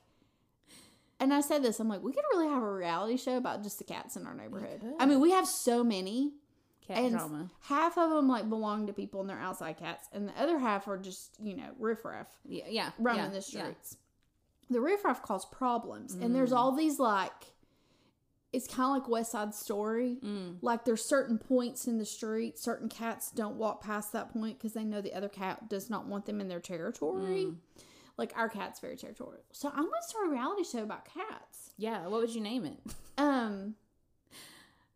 [1.19, 3.77] and I said this, I'm like, we could really have a reality show about just
[3.77, 4.83] the cats in our neighborhood.
[4.99, 6.33] I mean, we have so many,
[6.87, 7.49] Cat and drama.
[7.61, 10.87] half of them like belong to people and they're outside cats, and the other half
[10.87, 12.65] are just you know riffraff Yeah.
[12.69, 12.91] Yeah.
[12.99, 13.41] roaming yeah, the yeah.
[13.41, 13.97] streets.
[14.69, 16.57] The riffraff cause problems, and there's Mm.
[16.57, 17.31] all these like.
[18.51, 20.19] It's kind of like West Side Story.
[20.23, 20.57] Mm.
[20.61, 24.73] Like there's certain points in the street, certain cats don't walk past that point because
[24.73, 27.45] they know the other cat does not want them in their territory.
[27.45, 27.55] Mm.
[28.15, 29.41] Like our cat's very territorial.
[29.53, 31.71] So I'm gonna start a reality show about cats.
[31.77, 32.05] Yeah.
[32.07, 32.79] What would you name it?
[33.17, 33.73] Um,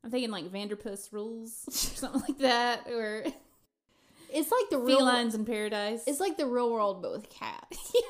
[0.07, 3.25] I'm thinking like Vanderpuss Rules or something like that, or
[4.33, 4.99] it's like the real.
[4.99, 6.05] Felines in Paradise.
[6.07, 7.93] It's like the real world, but with cats.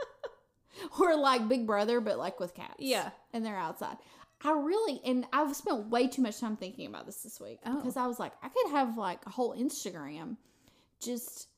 [1.00, 2.76] or like Big Brother, but like with cats.
[2.78, 3.10] Yeah.
[3.34, 3.98] and they're outside.
[4.42, 7.76] I really and I've spent way too much time thinking about this this week Oh.
[7.76, 10.38] because I was like, I could have like a whole Instagram
[11.02, 11.48] just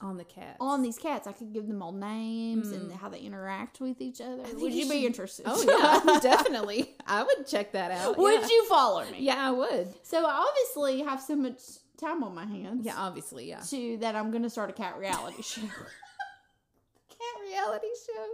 [0.00, 0.56] on the cat.
[0.60, 1.26] on these cats.
[1.26, 2.98] I could give them all names and mm.
[2.98, 4.42] how they interact with each other.
[4.54, 5.44] Would you you be interested?
[5.48, 5.62] Oh
[6.12, 6.94] yeah, definitely.
[7.06, 8.16] I would check that out.
[8.16, 8.46] Would yeah.
[8.48, 9.18] you follow me?
[9.20, 9.94] Yeah, I would.
[10.02, 11.60] So I obviously have so much
[12.00, 12.86] time on my hands.
[12.86, 13.60] Yeah, obviously, yeah.
[13.60, 15.62] To that I'm going to start a cat reality show.
[15.62, 18.26] Cat reality show.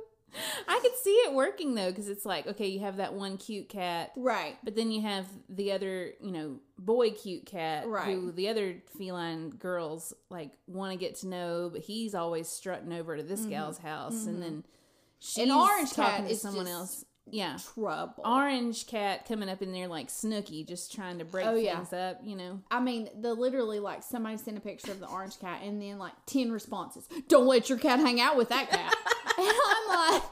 [0.69, 3.69] I could see it working though, because it's like, okay, you have that one cute
[3.69, 4.57] cat, right.
[4.63, 8.15] but then you have the other, you know, boy cute cat, Right.
[8.15, 12.93] who the other feline girls like want to get to know, but he's always strutting
[12.93, 13.51] over to this mm-hmm.
[13.51, 14.43] gal's house, and mm-hmm.
[14.43, 14.65] then
[15.19, 17.05] she's An orange talking cat to is someone else.
[17.31, 17.57] Yeah.
[17.75, 18.23] trouble.
[18.25, 21.77] Orange cat coming up in there like Snooki, just trying to break Oh, yeah.
[21.77, 22.61] things up, you know.
[22.71, 25.99] I mean, the literally like somebody sent a picture of the orange cat and then
[25.99, 27.09] like ten responses.
[27.29, 28.95] Don't let your cat hang out with that cat.
[29.39, 30.23] and I'm like,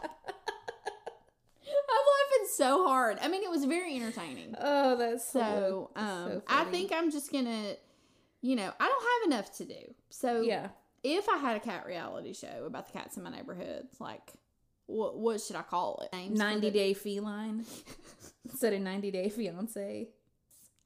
[1.64, 3.18] I'm laughing so hard.
[3.20, 4.54] I mean, it was very entertaining.
[4.60, 7.74] Oh, that's So, um, I think I'm just gonna,
[8.42, 9.02] you know, I don't
[9.32, 9.94] have enough to do.
[10.10, 10.68] So, yeah.
[11.02, 14.32] if I had a cat reality show about the cats in my neighborhood, like,
[14.86, 16.14] what what should I call it?
[16.14, 17.64] Names 90 Day Feline
[18.44, 20.08] instead of 90 Day Fiance.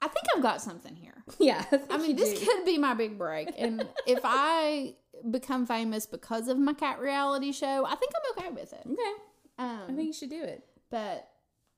[0.02, 1.14] I think I've got something here.
[1.38, 1.64] Yeah.
[1.90, 3.48] I mean, this could be my big break.
[3.58, 4.94] And if I
[5.30, 8.82] become famous because of my cat reality show, I think I'm okay with it.
[8.86, 9.12] Okay.
[9.58, 10.64] I Um, think you should do it.
[10.90, 11.28] but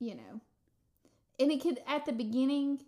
[0.00, 0.40] you know,
[1.40, 2.80] and it could at the beginning,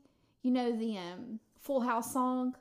[0.43, 2.57] you know, the um Full House song,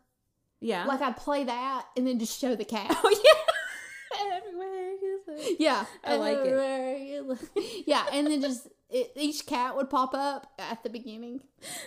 [0.61, 0.85] Yeah.
[0.85, 2.87] like I'd play that and then just show the cat.
[3.03, 4.37] oh, yeah.
[4.37, 5.18] Everywhere you.
[5.59, 7.37] yeah, I like it.
[7.87, 11.41] Yeah, and then just it, each cat would pop up at the beginning.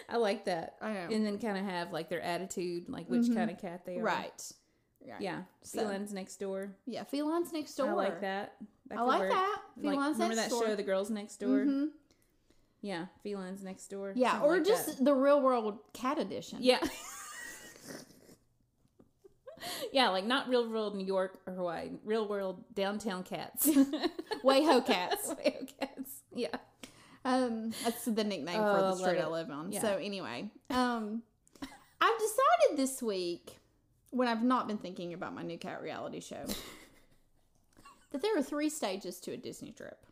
[0.08, 0.76] I like that.
[0.80, 1.08] I know.
[1.10, 3.34] And then kind of have like their attitude, like which Mhm.
[3.34, 4.02] kind of cat they are.
[4.02, 4.52] Right.
[5.04, 5.20] Right.
[5.20, 5.42] Yeah.
[5.62, 6.74] So- Felines next door.
[6.86, 7.02] Yeah.
[7.04, 7.90] Felines next door.
[7.90, 8.54] I like that.
[8.88, 9.30] that I like work.
[9.32, 9.60] that.
[9.80, 10.66] Like, Felines remember next that door.
[10.66, 11.64] show, The Girls Next Door?
[11.64, 11.84] hmm
[12.82, 14.12] Yeah, Felines Next Door.
[14.14, 15.04] Yeah, or like just that.
[15.04, 16.58] the real world cat edition.
[16.60, 16.78] yeah.
[19.92, 23.66] yeah, like not real world New York or Hawaii, real world downtown cats.
[24.44, 25.28] Wayho cats.
[25.34, 26.10] Wayo cats.
[26.34, 26.48] Yeah.
[27.24, 29.70] Um, that's the nickname Oh, for the street I live on.
[29.72, 29.80] Yeah.
[29.80, 31.22] So anyway, um,
[32.00, 33.58] I've decided this week
[34.10, 36.44] when I've not been thinking about my new cat reality show
[38.10, 40.04] that there are three stages to a Disney trip.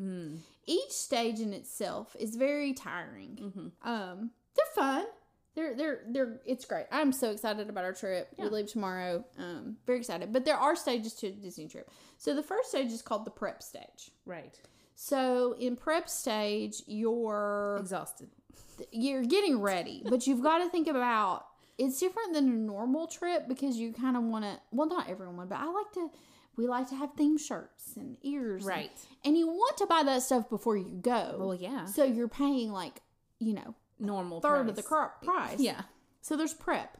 [0.00, 0.38] Mm.
[0.66, 3.36] Each stage in itself is very tiring.
[3.52, 5.06] hmm Um, they're fun.
[5.54, 6.86] They're they're they're it's great.
[6.90, 8.28] I'm so excited about our trip.
[8.38, 9.24] We leave tomorrow.
[9.38, 10.32] Um, very excited.
[10.32, 11.90] But there are stages to a Disney trip.
[12.16, 14.10] So the first stage is called the prep stage.
[14.24, 14.58] Right.
[14.94, 18.28] So in prep stage, you're Exhausted.
[18.92, 21.46] you're getting ready, but you've got to think about
[21.78, 24.58] it's different than a normal trip because you kind of want to.
[24.70, 26.10] Well, not everyone, but I like to.
[26.56, 28.90] We like to have theme shirts and ears, and- Right.
[29.24, 31.36] And, you want to buy that stuff before you go.
[31.38, 31.86] Well, yeah.
[31.86, 33.00] So you're paying like
[33.38, 35.10] you know Normal third of the price.
[35.20, 35.60] cr- price.
[35.60, 35.82] Yeah.
[36.20, 36.98] So there's prep.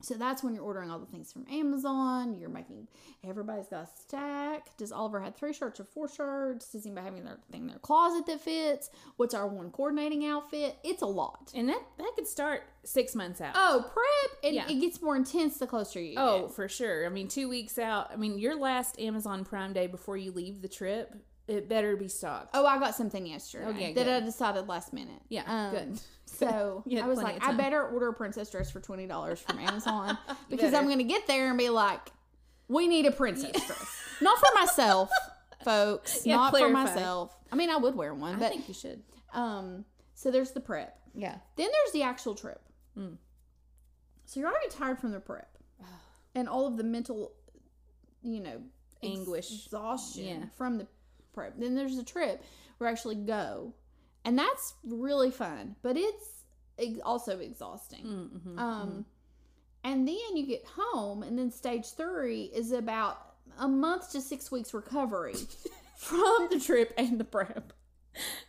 [0.00, 2.38] So that's when you're ordering all the things from Amazon.
[2.38, 2.86] You're making
[3.28, 4.76] everybody's got a stack.
[4.76, 6.70] Does Oliver have three shirts or four shirts?
[6.70, 8.90] Does anybody have their thing in their closet that fits?
[9.16, 10.76] What's our one coordinating outfit?
[10.84, 11.50] It's a lot.
[11.52, 13.54] And that that could start six months out.
[13.56, 14.44] Oh, prep!
[14.44, 14.68] And Yeah.
[14.68, 16.52] it gets more intense the closer you Oh, get.
[16.54, 17.04] for sure.
[17.04, 18.12] I mean, two weeks out.
[18.12, 21.12] I mean, your last Amazon Prime Day before you leave the trip,
[21.48, 22.50] it better be stocked.
[22.54, 25.20] Oh, I got something yesterday Okay, that I decided last minute.
[25.28, 26.00] Yeah, Um, good.
[26.26, 30.18] So I was like, I better order a princess dress for twenty dollars from Amazon
[30.50, 30.76] because better.
[30.76, 32.12] I'm going to get there and be like,
[32.68, 35.10] we need a princess dress, not for myself,
[35.64, 36.68] folks, Yeah, not clarify.
[36.68, 37.34] for myself.
[37.50, 39.02] I mean, I would wear one, I but think you should.
[39.32, 41.00] um, so there's the prep.
[41.14, 41.36] Yeah.
[41.56, 42.60] Then there's the actual trip.
[42.96, 43.16] Mm.
[44.26, 45.48] So you're already tired from the prep
[46.34, 47.32] and all of the mental,
[48.22, 48.60] you know,
[49.02, 49.50] Anguish.
[49.64, 50.44] exhaustion Yeah.
[50.58, 50.86] from the
[51.38, 51.54] prep.
[51.58, 52.42] Then there's a trip
[52.78, 53.74] where I actually go,
[54.24, 56.44] and that's really fun, but it's
[56.78, 58.04] ex- also exhausting.
[58.04, 58.58] Mm-hmm.
[58.58, 59.04] Um,
[59.84, 64.50] and then you get home, and then stage three is about a month to six
[64.50, 65.36] weeks recovery
[65.96, 67.72] from the trip and the prep.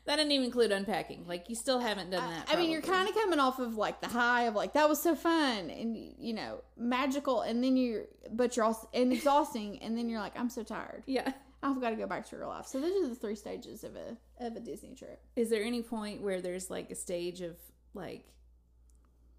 [0.06, 1.26] that didn't even include unpacking.
[1.28, 2.48] Like you still haven't done that.
[2.52, 5.00] I mean, you're kind of coming off of like the high of like that was
[5.02, 9.96] so fun and you know magical, and then you're but you're also and exhausting, and
[9.96, 11.04] then you're like I'm so tired.
[11.06, 11.32] Yeah.
[11.62, 12.68] I've got to go back to real life.
[12.68, 15.22] So those are the three stages of a of a Disney trip.
[15.36, 17.58] Is there any point where there's like a stage of
[17.94, 18.26] like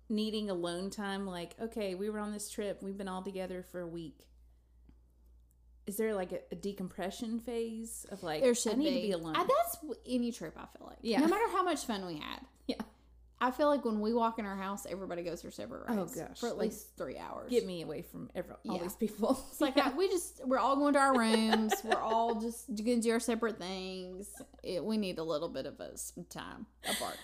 [0.08, 1.26] needing alone time?
[1.26, 2.82] Like, okay, we were on this trip.
[2.82, 4.26] We've been all together for a week.
[5.86, 9.00] Is there like a, a decompression phase of like There should I need be.
[9.00, 9.34] to be alone?
[9.36, 10.54] I, that's any trip.
[10.56, 10.98] I feel like.
[11.00, 11.20] Yeah.
[11.20, 12.40] No matter how much fun we had.
[12.66, 12.76] Yeah.
[13.42, 16.38] I feel like when we walk in our house, everybody goes their separate Oh, gosh.
[16.38, 17.50] for at Like, least three hours.
[17.50, 18.82] Get me away from every, all Yeah.
[18.82, 19.42] these people.
[19.50, 21.72] It's like I, we just we're all going to our rooms.
[21.84, 24.42] we're all just going to do our separate things.
[24.62, 27.18] It, we need a little bit of a some time apart.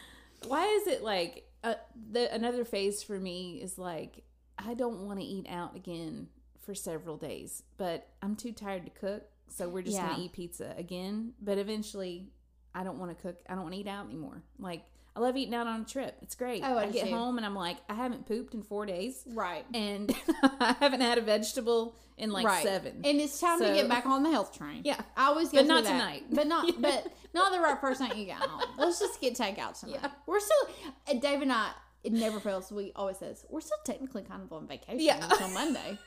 [0.46, 1.74] Why is it like uh,
[2.12, 4.22] the another phase for me is like
[4.58, 6.28] I don't want to eat out again
[6.60, 10.08] for several days, but I'm too tired to cook, so we're just Yeah.
[10.12, 11.34] gonna eat pizza again.
[11.42, 12.30] But eventually,
[12.74, 13.36] I don't want to cook.
[13.48, 14.42] I don't want to eat out anymore.
[14.58, 14.84] Like
[15.16, 16.14] I love eating out on a trip.
[16.20, 16.62] It's great.
[16.62, 19.64] Oh, I I get home and I'm like, I haven't pooped in four days, Right.
[19.72, 20.14] and
[20.60, 22.62] I haven't had a vegetable in like right.
[22.62, 23.00] seven.
[23.04, 24.82] And it's time to get back on the health train.
[24.84, 25.90] yeah, I always go But not that.
[25.90, 26.24] tonight.
[26.30, 26.74] But not Yeah.
[26.80, 28.62] but not the right first night you get home.
[28.78, 30.00] Let's just get takeout tonight.
[30.02, 30.10] Yeah.
[30.26, 30.68] We're still
[31.08, 31.70] and Dave and I
[32.04, 32.70] it never fails.
[32.70, 35.18] We always says we're still technically kind of on vacation Yeah.
[35.28, 35.98] until Monday.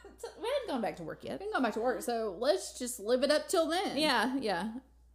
[0.41, 1.39] we haven't gone back to work yet.
[1.39, 3.98] We can go back to work, so let's just live it up till then.
[3.98, 4.69] Yeah, yeah.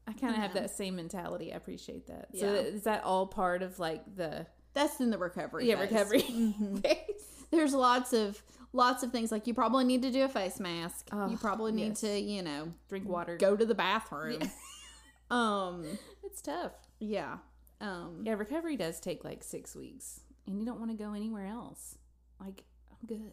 [0.06, 1.52] I kind of have that same mentality.
[1.52, 2.28] I appreciate that.
[2.38, 2.60] So Yeah.
[2.60, 5.66] is that all part of like the That's in the recovery.
[5.68, 5.90] yeah phase.
[5.90, 6.82] recovery Mhm.
[6.82, 7.46] phase?
[7.50, 11.08] There's lots of lots of things like you probably need to do a face mask.
[11.12, 12.00] Oh, you probably need yes.
[12.00, 13.36] to, you know, Drink water.
[13.36, 14.42] go to the bathroom.
[15.30, 15.84] um,
[16.22, 16.72] It's tough.
[16.98, 17.38] yeah.
[17.80, 21.46] Um, Yeah, recovery does take like six weeks, and you don't want to go anywhere
[21.46, 21.96] else.
[22.40, 23.32] Like I'm good.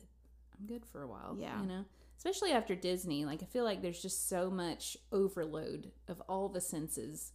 [0.59, 1.35] I'm good for a while.
[1.37, 1.59] Yeah.
[1.61, 1.85] you know,
[2.23, 3.25] especially after Disney.
[3.25, 7.31] Like I feel like there's just so much overload of all the senses.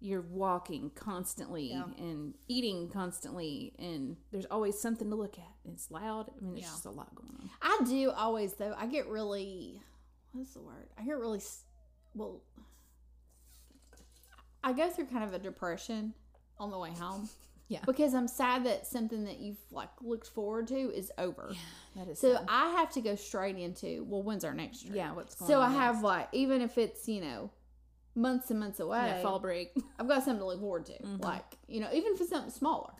[0.00, 1.84] You're walking constantly Yeah.
[1.96, 5.54] and eating constantly, and there's always something to look at.
[5.72, 6.30] It's loud.
[6.36, 6.70] I mean, there's Yeah.
[6.72, 7.50] just a lot going on.
[7.62, 8.74] I do always though.
[8.76, 9.80] I get really
[10.32, 10.90] what's the word?
[10.98, 11.40] I get really
[12.14, 12.42] well.
[14.62, 16.12] I go through kind of a depression
[16.58, 17.30] on the way home.
[17.68, 17.80] Yeah.
[17.84, 21.48] Because I'm sad that something that you've like looked forward to is over.
[21.52, 21.58] Yeah,
[22.04, 22.44] That is So sad.
[22.48, 24.94] I have to go straight into well, when's our next trip?
[24.94, 25.12] yeah.
[25.12, 25.72] What's going So on?
[25.72, 27.50] I have like even if it's you know
[28.14, 29.72] months and months away, yeah, fall break.
[29.98, 30.92] I've got something to look forward to.
[31.02, 31.22] Mhm.
[31.24, 32.92] Like you know, even if it's something smaller.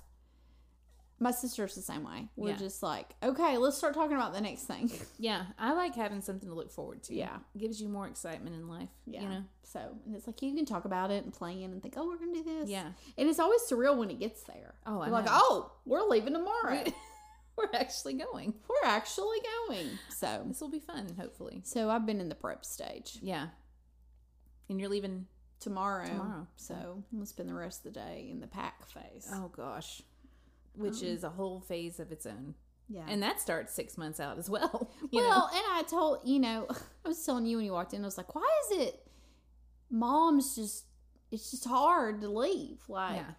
[1.18, 2.28] My sister's the same way.
[2.36, 2.56] We're Yeah.
[2.56, 4.90] just like, okay, let's start talking about the next thing.
[5.18, 7.14] yeah, I like having something to look forward to.
[7.14, 7.38] Yeah.
[7.56, 8.90] gives you more excitement in life.
[9.06, 9.22] Yeah.
[9.22, 9.42] you know.
[9.62, 12.18] So, and it's like you can talk about it and plan and think, oh, we're
[12.18, 12.68] gonna do this.
[12.68, 12.92] Yeah.
[13.16, 14.74] And it's always surreal when it gets there.
[14.84, 16.84] Oh, I like, oh, we're leaving tomorrow.
[17.56, 18.52] We're actually going.
[18.68, 19.88] we're actually going.
[20.10, 21.62] So, This will be fun, hopefully.
[21.64, 23.18] so I've been in the prep stage.
[23.22, 23.46] Yeah.
[24.68, 25.26] And you're leaving.
[25.58, 26.06] Tomorrow.
[26.06, 26.46] Tomorrow.
[26.56, 29.26] So I'm gonna spend the rest of the day in the pack phase.
[29.32, 30.02] Oh gosh.
[30.76, 32.54] Which Um, is a whole phase of its own.
[32.88, 33.04] yeah.
[33.08, 34.90] And that starts six months out as well.
[35.12, 35.46] Well, know?
[35.56, 36.66] and I told you know,
[37.04, 39.06] I was telling you when you walked in, I was like, why is it
[39.90, 40.84] moms just
[41.30, 42.80] it's just hard to leave.
[42.88, 43.30] Like Yeah.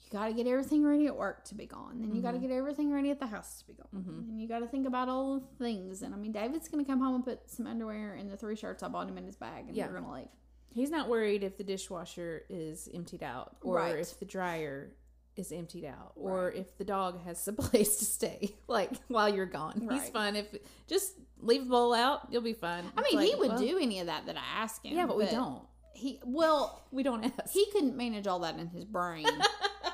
[0.00, 2.00] you gotta get everything ready at work to be gone.
[2.00, 2.42] Then you gotta Mhm.
[2.42, 3.88] get everything ready at the house to be gone.
[4.04, 4.28] Mhm.
[4.30, 6.02] And you gotta think about all the things.
[6.02, 8.82] And I mean David's gonna come home and put some underwear and the three shirts
[8.82, 9.86] I bought him in his bag and Yeah.
[9.88, 10.28] we're gonna leave.
[10.70, 13.96] He's not worried if the dishwasher is emptied out or Right.
[13.96, 14.92] if the dryer
[15.36, 16.56] is emptied out or Right.
[16.56, 19.78] if the dog has a place to stay like while you're gone.
[19.80, 20.12] He's Right.
[20.12, 20.46] fine if
[20.86, 22.84] just leave the bowl out, you'll be fine.
[22.96, 24.96] I mean, he would well, do any of that that I asked him.
[24.96, 25.62] Yeah, but we don't.
[25.94, 27.52] He well, We don't ask.
[27.52, 29.26] he couldn't manage all that in his brain.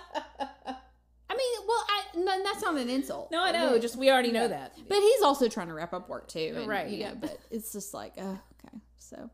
[0.04, 3.30] I mean, well, I no, that's not an insult.
[3.30, 3.70] no, I know.
[3.70, 4.48] But- Just we already know Yeah.
[4.48, 4.72] that.
[4.88, 7.10] But he's also trying to wrap up work too, and, Right, You yeah.
[7.10, 9.30] know, but it's just like, uh, okay, so,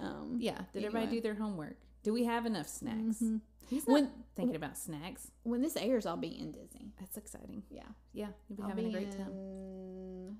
[0.00, 0.58] um, yeah.
[0.72, 1.76] Did everybody do their homework?
[2.02, 3.18] Do we have enough snacks?
[3.22, 3.40] mhm.
[3.68, 5.30] He's not When- thinking about snacks.
[5.44, 6.92] when this airs, I'll be in Disney.
[6.98, 7.62] That's exciting.
[7.70, 10.36] Yeah, Yeah, you'll be I'll having be a great time.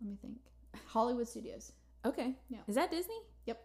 [0.00, 0.38] Let me think.
[0.86, 1.72] Hollywood Studios.
[2.04, 2.34] Okay.
[2.48, 2.58] Yeah.
[2.66, 3.18] Is that Disney?
[3.46, 3.62] Yep.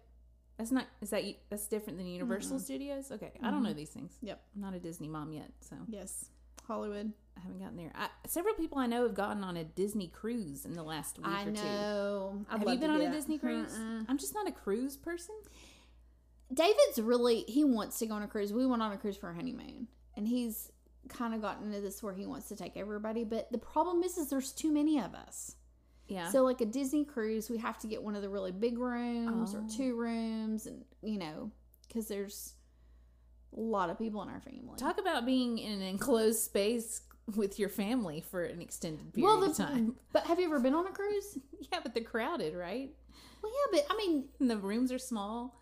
[0.57, 0.87] That's not.
[1.01, 2.61] Is that that's different than Universal Mm-mm.
[2.61, 3.11] Studios?
[3.11, 3.31] Okay.
[3.41, 4.17] I don't know these things.
[4.21, 4.41] Yep.
[4.55, 6.29] I'm not a Disney mom yet, so Yes,
[6.67, 7.13] Hollywood.
[7.35, 7.91] I haven't gotten there.
[7.95, 11.27] I, several people I know have gotten on a Disney cruise in the last week
[11.27, 12.45] I or two.
[12.49, 13.11] I'd have you been on a that.
[13.13, 13.71] Disney cruise?
[13.73, 14.03] Uh-uh.
[14.07, 15.35] I'm just not a cruise person.
[16.53, 18.53] David's really he wants to go on a cruise.
[18.53, 20.71] We went on a cruise for our honeymoon, and he's
[21.09, 23.23] kind of gotten into this where he wants to take everybody.
[23.23, 25.55] But the problem is, is there's too many of us.
[26.07, 26.29] Yeah.
[26.29, 29.53] So like a Disney cruise, we have to get one of the really big rooms
[29.53, 29.69] or Oh.
[29.69, 31.51] two rooms, and you know,
[31.87, 32.53] because there's
[33.55, 34.77] a lot of people in our family.
[34.77, 37.01] Talk about being in an enclosed space
[37.35, 39.95] with your family for an extended period well, the, of time.
[40.13, 41.37] but have you ever been on a cruise?
[41.69, 42.89] Yeah, but they're crowded, right?
[43.43, 45.59] Well, yeah, but I mean, And the rooms are small.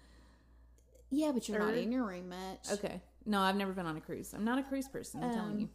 [1.16, 2.72] Yeah, but you're not in your room much.
[2.74, 3.02] Okay.
[3.26, 4.34] No, I've never been on a cruise.
[4.34, 5.24] I'm not a cruise person.
[5.24, 5.70] I'm telling Um, you.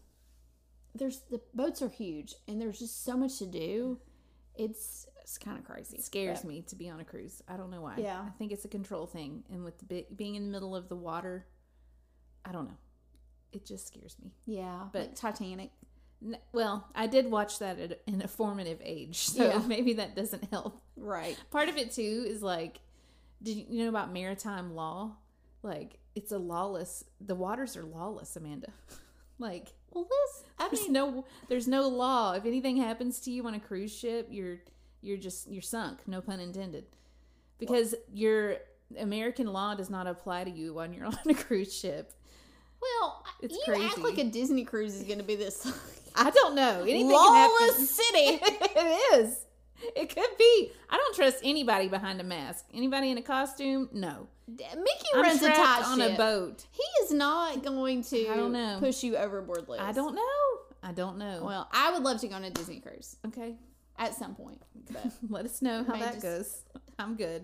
[0.95, 3.99] There's the boats are huge, and there's just so much to do.
[4.57, 5.97] It's it's kind of crazy.
[5.97, 7.43] It scares me to be on a cruise.
[7.49, 7.97] I don't know why.
[7.99, 8.21] Yeah.
[8.21, 10.89] I think it's a control thing, and with the bi- being in the middle of
[10.89, 11.47] the water,
[12.45, 12.77] I don't know.
[13.53, 14.33] It just scares me.
[14.47, 15.71] Yeah, But- like Titanic.
[16.23, 19.59] N- Well, I did watch that at in a formative age, so Yeah.
[19.67, 20.83] maybe that doesn't help.
[20.97, 21.37] Right.
[21.51, 22.81] Part of it too is like,
[23.43, 25.17] did you know about maritime law?
[25.63, 27.05] Like, it's a lawless.
[27.21, 28.73] The waters are lawless, Amanda.
[29.39, 32.33] like, Well, this I there's mean, no there's no law.
[32.33, 34.59] If anything happens to you on a cruise ship, you're
[35.03, 36.01] you're just you're sunk.
[36.07, 36.85] No pun intended.
[37.59, 38.57] Because your
[38.99, 42.13] American law does not apply to you when you're on a cruise ship.
[42.81, 45.71] well, It's you act like a Disney cruise is going to be this
[46.17, 46.81] I don't know.
[46.83, 47.57] Anything can happen.
[47.61, 48.09] lawless city.
[48.43, 49.45] it is.
[49.97, 50.73] It could be.
[50.89, 52.67] I don't trust anybody behind a mask.
[52.75, 53.89] Anybody in a costume?
[53.93, 54.29] No.
[54.47, 54.67] Mickey
[55.15, 56.13] I'm runs a tight on ship.
[56.15, 56.65] a boat.
[56.73, 58.77] He is not going to I don't know.
[58.81, 59.81] push you overboard, Liz.
[59.81, 60.23] I don't know.
[60.83, 61.43] I don't know.
[61.45, 63.55] Well, I would love to go on a Disney cruise okay.
[63.99, 64.61] at some point.
[64.91, 66.63] But Let us know how that just- goes.
[66.99, 67.43] I'm good.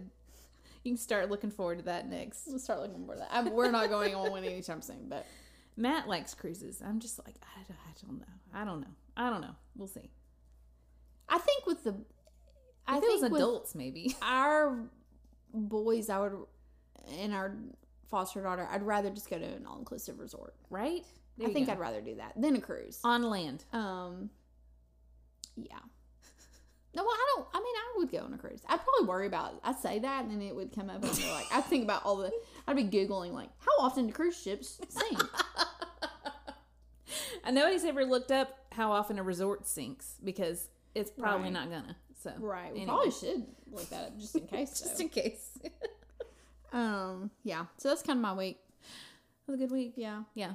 [0.84, 2.46] You can start looking forward to that next.
[2.46, 3.28] we'll start looking for that.
[3.32, 5.26] I, we're not going on one anytime soon, but
[5.76, 6.80] Matt likes cruises.
[6.84, 8.34] I'm just like, I, don't- I don't know.
[8.54, 8.94] I don't know.
[9.16, 9.54] I don't know.
[9.76, 10.10] We'll see.
[11.28, 11.94] I think with the,
[12.88, 14.14] I If it was think adults, maybe.
[14.22, 14.78] our
[15.52, 16.32] boys, I would
[17.18, 17.56] and our
[18.10, 20.54] foster daughter, I'd rather just go to an all inclusive resort.
[20.70, 21.04] right?
[21.38, 21.72] There I think go.
[21.72, 22.98] I'd rather do that than a cruise.
[23.04, 23.64] on land.
[23.72, 24.30] Um,
[25.56, 25.76] yeah.
[26.94, 27.46] No, well, I don't.
[27.52, 28.62] I mean, I would go on a cruise.
[28.66, 29.60] I'd probably worry about.
[29.62, 32.06] I'd say that, and then it would come up, and be like, I'd think about
[32.06, 32.32] all the.
[32.66, 35.20] I'd be googling like, how often do cruise ships sink?
[37.44, 41.52] And nobody's ever looked up how often a resort sinks because it's probably Right.
[41.52, 41.96] not gonna.
[42.26, 42.72] So right.
[42.72, 42.86] We anyway.
[42.86, 44.80] probably should look that up just in case.
[44.82, 45.58] just in case.
[46.72, 47.30] um.
[47.42, 47.66] Yeah.
[47.78, 48.58] So that's kind of my week.
[48.80, 49.94] It was a good week.
[49.96, 50.22] Yeah.
[50.34, 50.54] Yeah.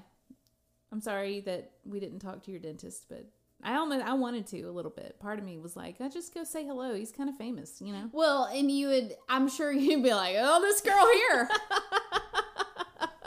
[0.92, 3.26] I'm sorry that we didn't talk to your dentist, but
[3.64, 5.20] I almost I wanted to a little bit.
[5.20, 6.94] Part of me was like, I just go say hello.
[6.94, 8.10] He's kind of famous, you know.
[8.12, 9.16] Well, and you would.
[9.30, 11.50] I'm sure you'd be like, oh, this girl here.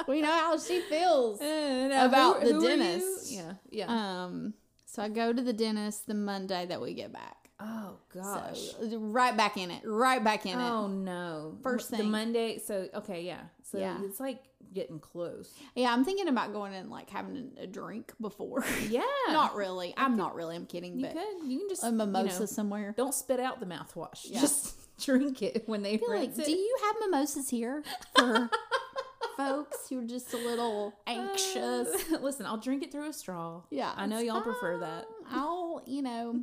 [0.08, 1.40] we know how she feels.
[1.40, 2.60] About the are you?
[2.60, 3.32] dentist.
[3.32, 3.86] Yeah, yeah.
[4.24, 4.54] Um.
[4.86, 7.43] So I go to the dentist the Monday that we get back.
[7.60, 8.60] Oh gosh.
[8.80, 9.82] So right back in it.
[9.84, 10.62] Right back in it.
[10.62, 11.56] oh no.
[11.62, 12.10] First the thing.
[12.10, 12.58] Monday.
[12.58, 13.40] So okay, yeah.
[13.62, 13.98] So Yeah.
[14.04, 14.42] it's like
[14.72, 15.52] getting close.
[15.76, 18.64] Yeah, I'm thinking about going and like having a drink before.
[18.88, 19.02] Yeah.
[19.28, 19.94] not really.
[19.96, 20.56] I'm not really.
[20.56, 20.98] I'm kidding.
[20.98, 21.46] You but could.
[21.48, 22.94] You can just a mimosa You know, somewhere.
[22.96, 24.22] don't spit out the mouthwash.
[24.24, 24.40] Yeah.
[24.40, 27.82] Just drink it when they like, rinse do you have mimosas here
[28.16, 28.48] for
[29.36, 31.88] folks who are just a little anxious?
[32.12, 33.62] Uh, listen, I'll drink it through a straw.
[33.70, 35.06] Yeah, I know y'all prefer that.
[35.30, 36.42] I'll, you know,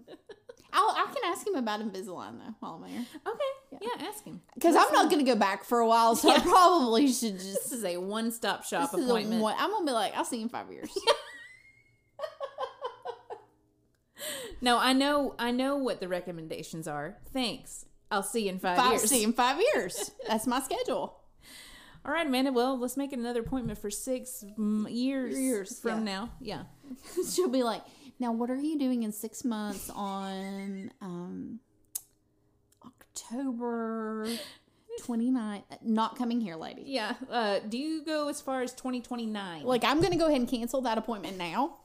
[0.74, 3.80] I'll I can ask him about Invisalign though while I'm here Okay.
[3.82, 4.42] Yeah, ask him.
[4.54, 7.54] because I'm not going to go back for a while, so I probably should This
[7.54, 7.72] just.
[7.74, 9.42] is a one-stop shop This is a appointment.
[9.42, 10.90] one, I'm gonna be like, I'll see you in five years.
[14.64, 15.34] No, I know.
[15.40, 17.18] I know what the recommendations are.
[17.34, 17.86] Thanks.
[18.12, 19.10] I'll see you in five, Five, years.
[19.10, 20.12] see you in five years.
[20.28, 21.18] That's my schedule.
[22.06, 22.52] All right, Amanda.
[22.52, 24.44] Well, let's make another appointment for six
[24.88, 26.04] years, Years, from yeah.
[26.14, 26.30] now.
[26.40, 26.64] Yeah.
[27.34, 27.82] She'll be like,
[28.22, 31.60] now what are you doing in six months on um,
[32.86, 34.28] October
[35.02, 35.64] 29th?
[35.82, 36.84] Not coming here, lady.
[36.86, 37.16] Yeah.
[37.30, 39.64] Uh, do you go as far as 2029?
[39.64, 41.78] Like, I'm going to go ahead and cancel that appointment now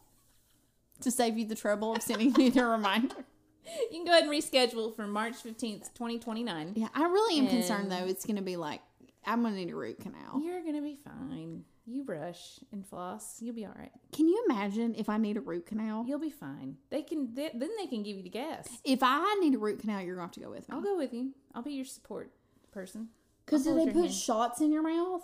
[1.01, 3.17] to save you the trouble of sending me the reminder.
[3.91, 6.75] you can go ahead and reschedule for March 15th, 2029.
[6.77, 8.07] Yeah, I really am concerned, though.
[8.07, 8.83] It's going to be like,
[9.25, 10.41] I'm going to need a root canal.
[10.43, 11.65] You're going to be fine.
[11.89, 13.37] You brush and floss.
[13.41, 13.93] You'll be all right.
[14.13, 16.05] Can you imagine if I need a root canal?
[16.07, 16.77] You'll be fine.
[16.91, 18.69] They can, they, then they can give you the gas.
[18.85, 20.75] If I need a root canal, you're going to have to go with me.
[20.75, 21.33] I'll go with you.
[21.55, 22.33] I'll be your support
[22.73, 23.09] person.
[23.45, 24.13] Because do they put hand.
[24.15, 25.23] shots in your mouth?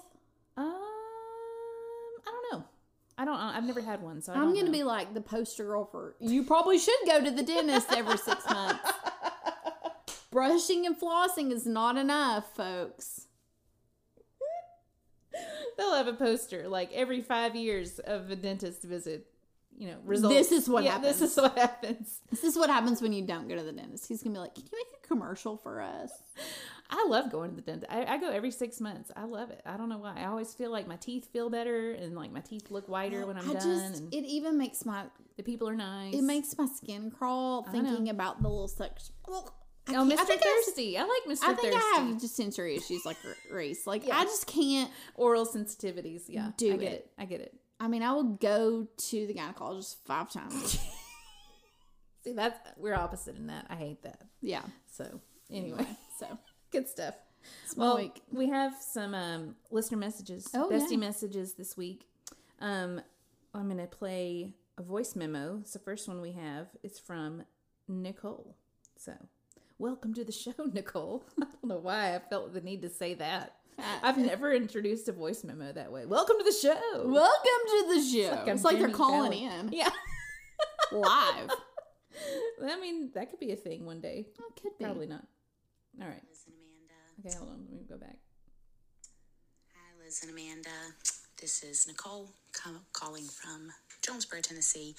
[0.57, 2.65] Um, I don't know.
[3.19, 3.37] I don't.
[3.37, 6.15] I've never had one, so I I'm going to be like the poster girl for
[6.21, 8.91] you probably should go to the dentist every six months.
[10.31, 13.27] Brushing and flossing is not enough, folks.
[15.83, 19.27] They'll have a poster like every five years of a dentist visit.
[19.79, 20.35] You know, results.
[20.37, 21.31] This is what yeah, This happens.
[21.33, 22.21] is what happens.
[22.31, 24.07] This is what happens when you don't go to the dentist.
[24.07, 26.13] He's to be like, Can you make a commercial for us?
[26.91, 27.91] I love going to the dentist.
[27.91, 29.11] I, I go every six months.
[29.17, 29.63] I love it.
[29.65, 30.15] I don't know why.
[30.19, 33.39] I always feel like my teeth feel better and like my teeth look whiter when
[33.39, 33.93] I'm I done.
[33.93, 35.05] just, it even makes my,
[35.39, 36.15] the people are nice.
[36.15, 39.15] it makes my skin crawl thinking about the little section.
[39.27, 39.55] Well,
[39.89, 40.19] I Oh, Mr.
[40.31, 40.97] I- Thirsty.
[40.97, 41.43] I like Mr.
[41.45, 41.77] I think Thirsty.
[41.77, 43.87] I have just sensory issues like R- Reese.
[43.87, 44.19] Like Yeah.
[44.19, 44.91] I just can't.
[45.17, 46.23] Oral sensitivities.
[46.29, 46.53] Yeah.
[46.57, 46.95] Do I get it.
[46.95, 47.11] it.
[47.19, 47.55] I get it.
[47.81, 50.79] I mean, I will go to the gynecologist five times.
[52.25, 53.67] See, that's we're opposite in that.
[53.69, 54.21] I hate that.
[54.41, 54.63] yeah.
[54.93, 55.21] So
[55.51, 55.85] anyway,
[56.19, 56.39] So
[56.71, 57.15] good stuff.
[57.77, 58.23] my Well, week.
[58.31, 60.97] we have some um, listener messages, Oh, bestie yeah.
[60.99, 62.07] messages this week.
[62.61, 63.01] Um,
[63.53, 65.59] I'm going to play a voice memo.
[65.63, 66.69] It's the first one we have.
[66.85, 67.43] It's from
[67.89, 68.57] Nicole.
[68.97, 69.13] So,
[69.83, 71.25] welcome to the show, Nicole.
[71.41, 73.57] I don't know why I felt the need to say that.
[74.03, 76.07] I've never introduced a voice memo that way.
[76.07, 77.05] Welcome to the show.
[77.05, 78.37] Welcome to the show.
[78.37, 79.67] like It's like, they're calling Fallon.
[79.67, 79.91] in yeah.
[80.93, 81.51] live.
[82.65, 84.27] I mean, that could be a thing one day.
[84.29, 84.85] It could be.
[84.85, 85.25] Probably not.
[86.01, 86.23] All right.
[86.29, 87.27] Liz and Amanda.
[87.27, 87.67] Okay, hold on.
[87.69, 88.19] Let me go back.
[89.75, 90.71] Hi, Liz and Amanda.
[91.41, 92.31] This is Nicole
[92.93, 93.73] calling from
[94.03, 94.95] Jonesboro, Tennessee.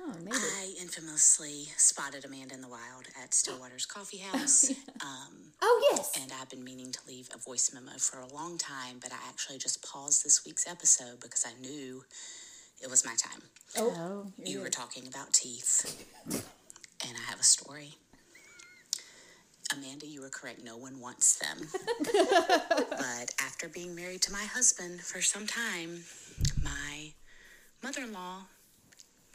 [0.00, 0.32] Oh, made.
[0.34, 4.70] I infamously spotted Amanda in the wild at Stillwater's Coffee House.
[5.00, 6.12] um, Oh yes.
[6.20, 9.16] and I've been meaning to leave a voice memo for a long time, but I
[9.28, 12.04] actually just paused this week's episode because I knew
[12.80, 13.42] it was my time.
[13.76, 14.26] Oh.
[14.42, 17.94] You were talking about teeth, and I have a story.
[19.74, 20.62] Amanda, you were correct.
[20.64, 21.58] No one wants them.
[22.90, 26.04] but after being married to my husband for some time,
[26.62, 27.12] my
[27.82, 28.44] mother in law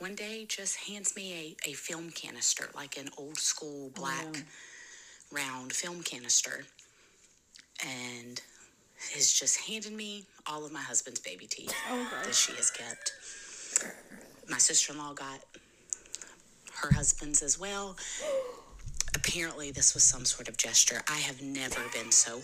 [0.03, 4.45] one day just hands me a, a film canister, like an old school oh, black
[5.31, 6.65] round film canister,
[7.81, 8.41] and
[9.13, 13.13] has just handed me all of my husband's baby teeth oh, that she has kept.
[14.49, 15.39] My sister in law got
[16.81, 17.95] her husband's as well.
[19.15, 21.01] Apparently, this was some sort of gesture.
[21.09, 22.41] I have never been so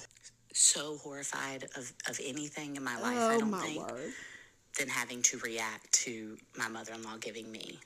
[0.54, 4.14] so horrified of, of anything in my life, I Oh don't my think, word.
[4.80, 7.78] Than having to react to my mother in law giving me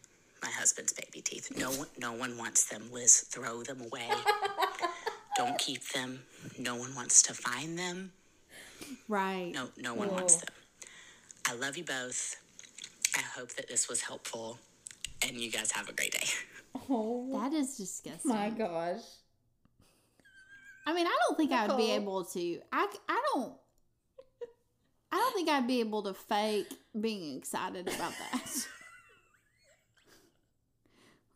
[0.44, 1.52] my husband's baby teeth.
[1.58, 2.84] No one, no one wants them.
[2.92, 4.08] Liz, throw them away.
[5.38, 6.20] don't keep them.
[6.60, 8.12] No one wants to find them.
[9.08, 9.52] Right.
[9.54, 10.54] No, no one wants them.
[11.50, 12.36] I love you both.
[13.18, 14.58] I hope that this was helpful,
[15.26, 16.28] and you guys have a great day.
[16.90, 18.32] Oh That is disgusting.
[18.32, 19.02] my gosh.
[20.88, 22.60] I mean, I don't think I would be able to.
[22.72, 23.54] I, I don't.
[25.12, 28.42] I don't think I'd be able to fake being excited about that.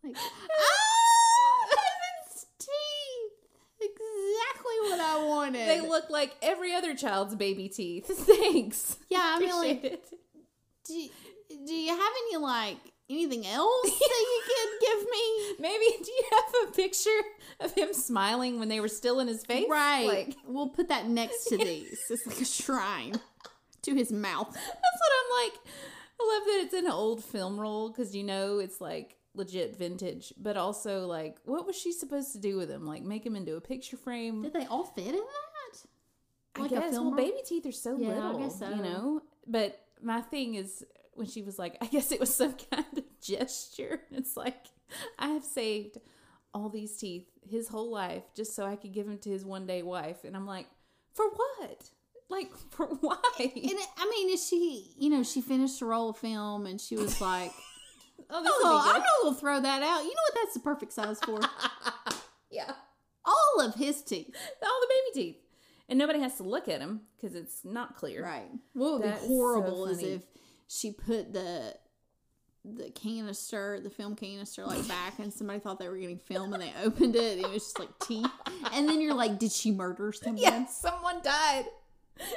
[0.04, 3.38] like, ah, oh, heaven's teeth!
[3.80, 5.68] Exactly what I wanted.
[5.68, 8.06] They look like every other child's baby teeth.
[8.08, 8.98] Thanks.
[9.10, 10.06] yeah, I mean, Appreciate like, it.
[10.86, 11.10] do,
[11.66, 12.78] do you have any like
[13.10, 15.56] anything else that you could give me?
[15.60, 17.10] Maybe do you have a picture
[17.60, 19.68] of him smiling when they were still in his face?
[19.70, 20.08] Right.
[20.08, 22.00] Like we'll put that next to these.
[22.10, 23.20] It's like a shrine
[23.88, 24.50] to his mouth.
[24.54, 24.64] that's
[25.02, 25.60] what I'm like.
[26.20, 30.34] I love that it's an old film roll because you know it's like legit vintage,
[30.38, 32.86] but also like what was she supposed to do with him?
[32.86, 34.42] Like make him into a picture frame?
[34.42, 35.80] Did they all fit in that?
[36.56, 36.92] I Like a guess.
[36.92, 37.26] film Well, roll?
[37.26, 38.70] baby teeth are so Yeah, I little, so.
[38.70, 39.22] you know.
[39.46, 40.84] But my thing is
[41.14, 44.02] when she was like, I guess it was some kind of gesture.
[44.12, 44.66] It's like
[45.20, 45.98] I have saved
[46.54, 49.68] all these teeth his whole life just so I could give them to his one
[49.68, 50.68] day wife, and I'm like,
[51.14, 51.92] for what?
[52.30, 53.18] Like for why?
[53.40, 54.92] And it, I mean, is she?
[54.98, 57.52] You know, she finished a roll of film, and she was like,
[58.30, 60.36] oh, this "Oh, I'm not gonna throw that out." You know what?
[60.36, 61.40] That's the perfect size for
[62.52, 62.72] yeah,
[63.26, 64.36] all of his teeth.
[64.64, 65.38] all the baby teeth,
[65.90, 68.24] and nobody has to look at them because it's not clear.
[68.24, 68.50] Right.
[68.74, 70.22] What would That's be so horrible is if
[70.68, 71.76] she put the
[72.66, 76.62] the canister, the film canister, like back, and somebody thought they were getting film, and
[76.62, 78.30] they opened it, and it was just like teeth.
[78.74, 81.66] And then you're like, "Did she murder someone?" Yes, someone died.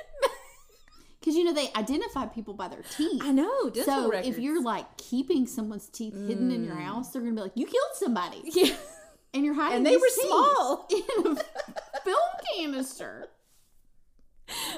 [1.20, 3.20] Because you know they identify people by their teeth.
[3.22, 3.70] I know.
[3.74, 4.26] So records.
[4.26, 6.82] if you're like keeping someone's teeth hidden in your mm.
[6.82, 8.74] house, they're gonna be like, "You killed somebody," yeah.
[9.34, 9.78] and you're hiding.
[9.78, 10.88] and they were small.
[10.90, 13.28] in a film canister.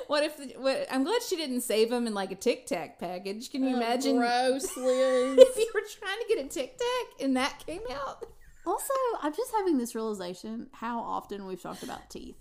[0.09, 0.37] What if?
[0.37, 3.51] The, what, I'm glad she didn't save them in like a Tic Tac package.
[3.51, 5.39] Can you oh, imagine Gross, Liz.
[5.39, 8.27] if you were trying to get a Tic Tac and that came out?
[8.67, 12.37] also, I'm just having this realization how often we've talked about teeth.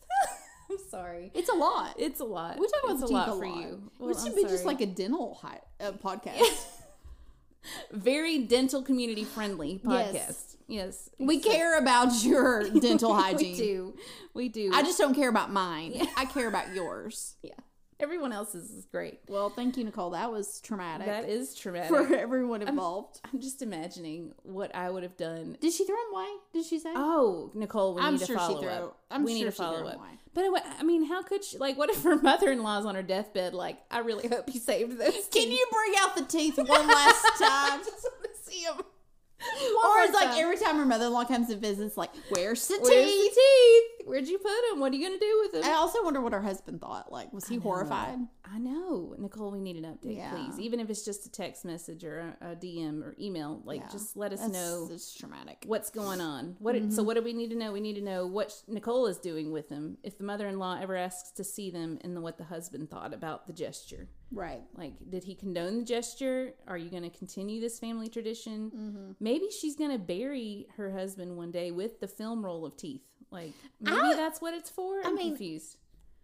[0.72, 1.32] I'm sorry.
[1.34, 1.96] It's a lot.
[2.00, 2.58] It's a lot.
[2.60, 3.58] We talk about it's a lot a for lot.
[3.62, 3.92] you.
[4.00, 6.66] Which should I'm be just like a dental hi- uh, podcast.
[7.92, 10.14] very dental community friendly podcast.
[10.14, 10.58] Yes.
[10.68, 13.52] Yes, we care about your dental hygiene.
[13.52, 13.94] We do.
[14.34, 14.72] We do.
[14.74, 16.08] I just don't care about mine.
[16.16, 17.36] I care about yours.
[17.44, 17.52] yeah.
[18.00, 19.20] Everyone else's is great.
[19.28, 20.10] Well, thank you, Nicole.
[20.12, 21.90] That was traumatic That is traumatic.
[21.90, 23.20] for everyone involved.
[23.32, 25.56] I'm just imagining what I would have done.
[25.62, 26.28] Did she throw him away?
[26.54, 26.94] Did she say?
[26.96, 28.98] Oh, Nicole, we I'm need sure to she follow threw- up.
[29.12, 29.96] I'm we need to she follow him up.
[29.98, 30.08] away.
[30.34, 31.58] But I- I mean, how could she?
[31.58, 33.54] Like, what if her mother-in-law's on her deathbed?
[33.54, 35.28] Like, I really hope you saved those.
[35.32, 37.80] Can you bring out the teeth one last time?
[37.80, 38.78] I just want to see them.
[38.80, 43.34] or it's like every time her mother-in-law comes and visits, like, "Where's the Where's teeth?"
[43.34, 44.08] the teeth?
[44.08, 44.80] Where'd you put them?
[44.80, 45.64] What are you gonna do with them?
[45.70, 47.12] I also wonder what her husband thought.
[47.12, 48.20] Like, was he horrified?
[48.44, 49.52] I know, Nicole.
[49.52, 50.32] We need an update, Yeah.
[50.34, 50.60] please.
[50.60, 53.90] Even if it's just a text message or a, a DM or email, like Yeah.
[53.92, 55.64] just let us That's, know It's traumatic.
[55.68, 56.56] what's going on.
[56.60, 56.76] What?
[56.76, 56.90] Mm-hmm.
[56.92, 57.72] So what do we need to know?
[57.72, 59.98] We need to know what Nicole is doing with them.
[60.04, 63.54] If the mother-in-law ever asks to see them, and what the husband thought about the
[63.54, 64.10] gesture.
[64.32, 64.64] Right.
[64.76, 66.54] Like, did he condone the gesture?
[66.68, 68.72] Are you going to continue this family tradition?
[68.76, 69.12] Mm-hmm.
[69.20, 73.02] Maybe she's going to bury her husband one day with the film roll of teeth.
[73.30, 75.02] Like, maybe I- that's what it's for.
[75.06, 75.78] I'm mean, confused.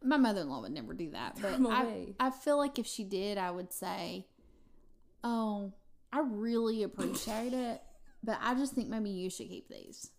[0.04, 3.52] My mother-in-law would never do that, but I, I feel like if she did, I
[3.52, 4.28] would say,
[5.24, 5.74] "Oh,
[6.12, 7.82] I really appreciate it,
[8.24, 10.12] but I just think maybe you should keep these."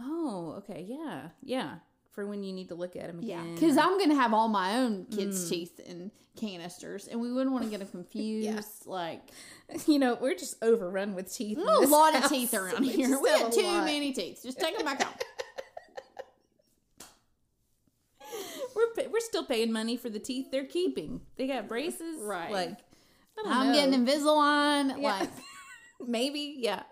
[0.00, 1.76] Oh, okay, yeah, yeah.
[2.10, 3.54] For when you need to look at them Yeah, again.
[3.54, 5.48] because I'm gonna have all my own kids' Mm.
[5.50, 8.86] teeth in canisters, and we wouldn't want to get them confused.
[8.86, 9.22] Like,
[9.86, 11.58] you know, we're just overrun with teeth.
[11.58, 13.18] a lot of teeth around We here.
[13.20, 13.84] We have too lot.
[13.86, 14.40] many teeth.
[14.42, 15.22] Just take them back out.
[18.96, 21.20] We're we're still paying money for the teeth they're keeping.
[21.36, 22.50] They got braces, Right.
[22.50, 22.78] Like,
[23.38, 23.72] I don't I'm know.
[23.74, 25.00] getting Invisalign.
[25.00, 25.18] Yeah.
[25.20, 25.30] Like,
[26.06, 26.82] maybe, yeah.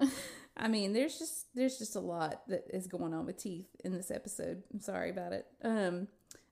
[0.57, 3.93] I mean, there's just there's just a lot that is going on with teeth in
[3.93, 4.63] this episode.
[4.73, 5.47] I'm sorry about it.
[5.63, 6.09] Um,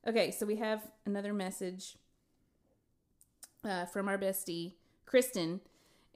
[0.06, 1.96] okay, so we have another message
[3.64, 4.74] uh, from our bestie
[5.06, 5.60] Kristen.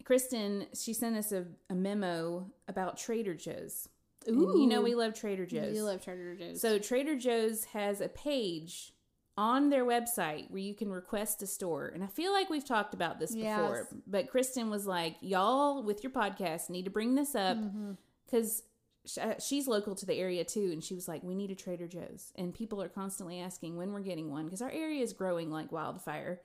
[0.04, 3.88] Kristen, she sent us a, a memo about Trader Joe's.
[4.26, 5.74] And you know we love Trader Joe's.
[5.76, 6.60] you love Trader Joe's.
[6.60, 8.92] So Trader Joe's has a page
[9.38, 11.88] on their website where you can request a store.
[11.88, 13.58] And I feel like we've talked about this Yes.
[13.58, 17.92] before, but Kristen was like, "Y'all with your podcast need to bring this up Mm-hmm.
[18.30, 18.62] cuz
[19.04, 21.54] sh- uh, she's local to the area too, and she was like, "We need a
[21.54, 25.12] Trader Joe's," and people are constantly asking when we're getting one because our area is
[25.12, 26.40] growing like wildfire,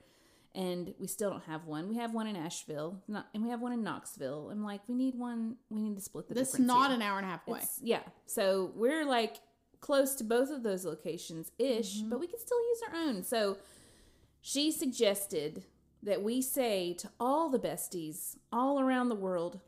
[0.54, 1.88] and we still don't have one.
[1.88, 4.50] We have one in Asheville, not, and we have one in Knoxville.
[4.50, 5.56] I'm like, we need one.
[5.70, 6.96] We need to split the This is not here.
[6.96, 7.58] an hour and a half away.
[7.60, 8.02] It's- yeah.
[8.26, 9.38] So we're like
[9.82, 12.08] close to both of those locations ish, Mm-hmm.
[12.08, 13.22] but we can still use our own.
[13.22, 13.58] So
[14.40, 15.64] she suggested
[16.02, 19.60] that we say to all the besties all around the world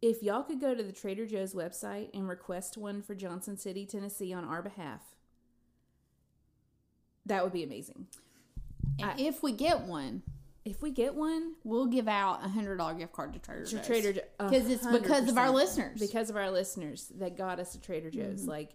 [0.00, 3.84] if y'all could go to the Trader Joe's website and request one for Johnson City,
[3.84, 5.00] Tennessee on our behalf,
[7.26, 8.06] that would be amazing.
[9.00, 10.22] And if we get one,
[10.64, 13.86] If we get one, we'll give out a hundred dollar gift card to Trader Joe's.
[13.86, 14.22] Trader Joe's.
[14.38, 15.98] because it's because of our listeners.
[15.98, 18.42] because of our listeners that got us a Trader Joe's.
[18.42, 18.50] Mm-hmm.
[18.50, 18.70] Like,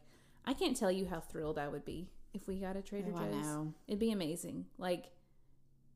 [0.45, 3.19] I can't tell you how thrilled I would be if we got a Trader Oh,
[3.19, 3.73] Joe's.
[3.87, 4.65] It'd be amazing.
[4.77, 5.05] Like,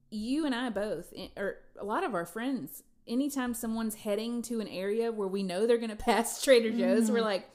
[0.09, 4.59] you and I both, eh, or a lot of our friends, anytime someone's heading to
[4.61, 7.47] an area where we know they're going to pass Trader Joe's, we're like,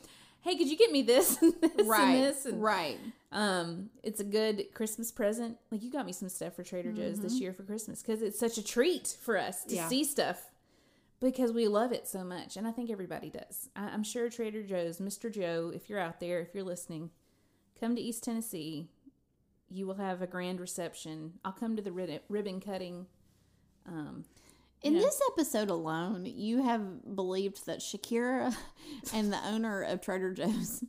[0.43, 1.89] hey, could you get me this and this Mm-hmm.
[1.89, 2.45] right, and this?
[2.47, 2.99] And, right.
[3.31, 5.57] um, it's a good Christmas present.
[5.71, 8.39] Like, you got me some stuff for Trader Joe's this year for Christmas because it's
[8.39, 9.77] such a treat for us to Mm-hmm.
[9.77, 9.89] Yeah.
[9.89, 10.51] see stuff
[11.31, 12.57] because we love it so much.
[12.57, 13.69] And I think everybody does.
[13.77, 15.33] I, I'm sure Trader Joe's, Mr.
[15.33, 17.11] Joe, if you're out there, if you're listening,
[17.81, 18.89] come to East Tennessee.
[19.71, 21.35] You will have a grand reception.
[21.45, 23.07] I'll come to the ribbon, ribbon cutting.
[23.87, 24.25] Um,
[24.83, 25.01] In Yeah.
[25.01, 28.55] this episode alone, you have believed that Shakira
[29.15, 30.85] and the owner of Trader Joe's,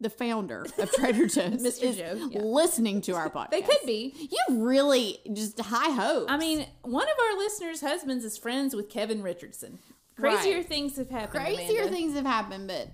[0.00, 1.96] the founder of Trader Joe's, Mr.
[1.96, 2.40] Joe, yeah.
[2.42, 3.50] listening to our podcast.
[3.50, 4.14] they could be.
[4.30, 6.30] You really just high hope.
[6.30, 9.78] I mean, one of our listeners' husbands is friends with Kevin Richardson.
[10.18, 10.66] Crazier Right.
[10.66, 11.44] things have happened.
[11.44, 11.90] crazier Amanda.
[11.96, 12.88] things have happened, but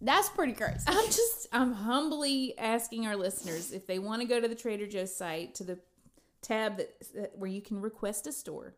[0.00, 0.84] that's pretty crazy.
[0.86, 4.86] I'm just I'm humbly asking our listeners if they want to go to the Trader
[4.86, 5.78] Joe's site to the
[6.42, 8.74] tab that, that where you can request a store.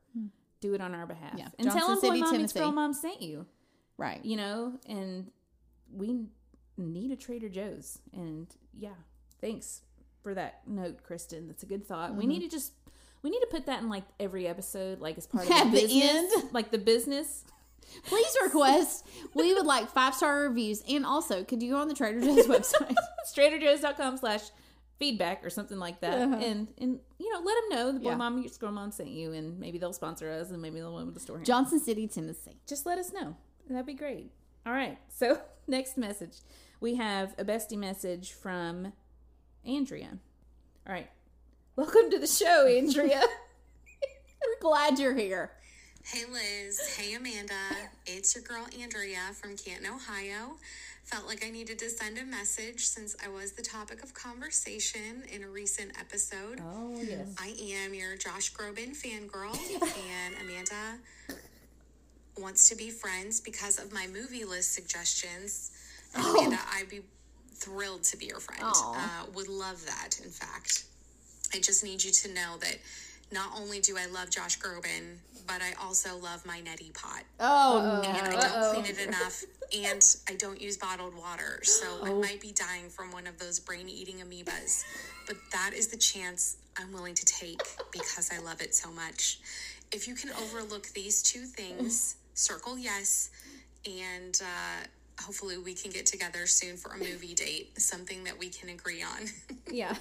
[0.61, 1.33] Do it on our behalf.
[1.33, 1.39] Hmm.
[1.39, 1.49] Yeah.
[1.59, 2.59] And tell Johnson them Boy City, Mom Meets Tennessee.
[2.61, 3.47] Girl Mom sent you.
[3.99, 4.25] Right.
[4.25, 5.31] You know, and
[5.93, 6.27] we
[6.77, 7.99] need a Trader Joe's.
[8.12, 8.47] And
[8.77, 8.95] yeah,
[9.41, 9.83] thanks
[10.22, 11.47] for that note, Kristen.
[11.47, 12.11] That's a good thought.
[12.11, 12.18] Mm-hmm.
[12.18, 12.72] We need to just
[13.22, 15.70] we need to put that in like every episode, like as part of At the
[15.70, 16.53] the business, end?
[16.53, 17.45] like the business.
[18.05, 19.07] Please request.
[19.35, 22.47] we would like five star reviews, and also, could you go on the Trader Joe's
[22.49, 22.95] website?
[23.35, 24.43] traderjoe's.com slash
[24.99, 26.37] feedback or something like that Uh-huh.
[26.43, 28.16] and and you know let them know the boy Yeah.
[28.16, 31.05] mom your girl mom sent you and maybe they'll sponsor us and maybe they'll win
[31.05, 31.39] with the store.
[31.41, 32.57] Johnson City, Tennessee.
[32.66, 33.37] just let us know
[33.68, 34.31] that'd be great
[34.64, 36.39] all right so next message
[36.81, 38.93] we have a bestie message from
[39.66, 40.18] andrea
[40.87, 41.11] all right
[41.77, 43.22] welcome to the show andrea
[44.47, 45.51] We're glad you're here.
[46.05, 47.55] Hey Liz, hey Amanda.
[48.07, 50.57] It's your girl Andrea from Canton, Ohio.
[51.03, 55.24] Felt like I needed to send a message since I was the topic of conversation
[55.33, 56.61] in a recent episode.
[56.62, 61.01] oh yes I am your Josh Groban fangirl, and Amanda
[62.39, 65.72] wants to be friends because of my movie list suggestions.
[66.17, 67.01] And Amanda, I'd be
[67.55, 68.62] thrilled to be your friend.
[68.64, 68.95] Aw.
[69.23, 70.85] Uh, would love that, in fact.
[71.55, 72.79] I just need you to know that
[73.33, 77.23] not only do I love Josh Groban, but I also love my neti pot.
[77.41, 79.43] Oh, And I don't clean it enough,
[79.75, 81.61] and I don't use bottled water.
[81.62, 84.85] So I might be dying from one of those brain eating amoebas.
[85.27, 87.61] But that is the chance I'm willing to take
[87.93, 89.41] because I love it so much.
[89.93, 93.31] If you can overlook these two things, circle yes,
[93.87, 94.87] and uh,
[95.21, 99.03] hopefully we can get together soon for a movie date, something that we can agree
[99.03, 99.27] on.
[99.71, 99.95] yeah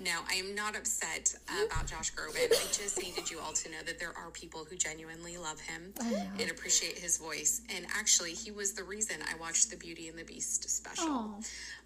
[0.00, 1.34] No, I am not upset
[1.66, 2.50] about Josh Groban.
[2.52, 5.92] I just needed you all to know that there are people who genuinely love him
[6.38, 7.62] and appreciate his voice.
[7.74, 11.08] And actually, he was the reason I watched the Beauty and the Beast special.
[11.08, 11.34] Aw.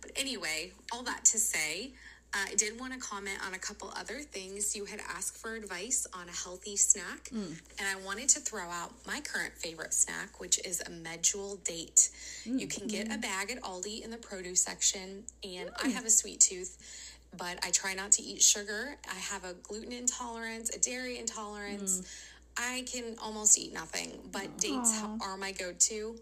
[0.00, 1.92] But anyway, all that to say,
[2.32, 4.76] uh, I did want to comment on a couple other things.
[4.76, 7.54] You had asked for advice on a healthy snack, hmm.
[7.78, 12.10] and I wanted to throw out my current favorite snack, which is a medjool date.
[12.44, 12.58] Hmm.
[12.58, 13.20] You can get a hmm.
[13.20, 16.78] bag at Aldi in the produce section, and I have a sweet tooth.
[17.36, 18.96] But I try not to eat sugar.
[19.08, 22.02] I have a gluten intolerance, a dairy intolerance.
[22.56, 26.16] I can almost eat nothing, but dates are my go to.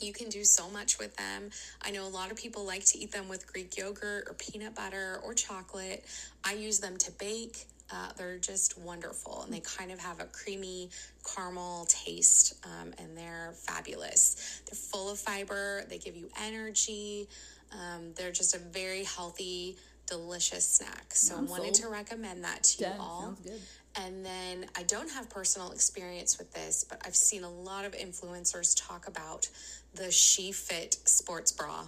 [0.00, 1.50] You can do so much with them.
[1.82, 4.74] I know a lot of people like to eat them with Greek yogurt or peanut
[4.74, 6.04] butter or chocolate.
[6.44, 7.66] I use them to bake.
[7.92, 10.90] Uh, they're just wonderful and they kind of have a creamy
[11.34, 14.62] caramel taste um, and they're fabulous.
[14.66, 17.28] They're full of fiber, they give you energy.
[17.72, 19.76] Um, they're just a very healthy,
[20.06, 21.06] delicious snack.
[21.14, 21.90] So I wanted sold.
[21.90, 23.00] to recommend that to you Done.
[23.00, 23.22] all.
[23.22, 23.60] sounds good
[23.96, 27.92] And then I don't have personal experience with this, but I've seen a lot of
[27.92, 29.48] influencers talk about
[29.94, 31.84] the SheFit sports bra.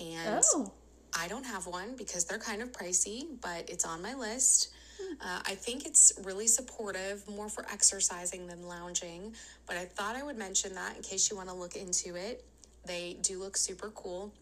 [0.00, 0.72] And oh
[1.16, 4.68] I don't have one because they're kind of pricey, but it's on my list.
[5.20, 9.32] Uh, I think it's really supportive, more for exercising than lounging,
[9.66, 12.44] but I thought I would mention that in case you want to look into it.
[12.84, 14.32] they do look super cool.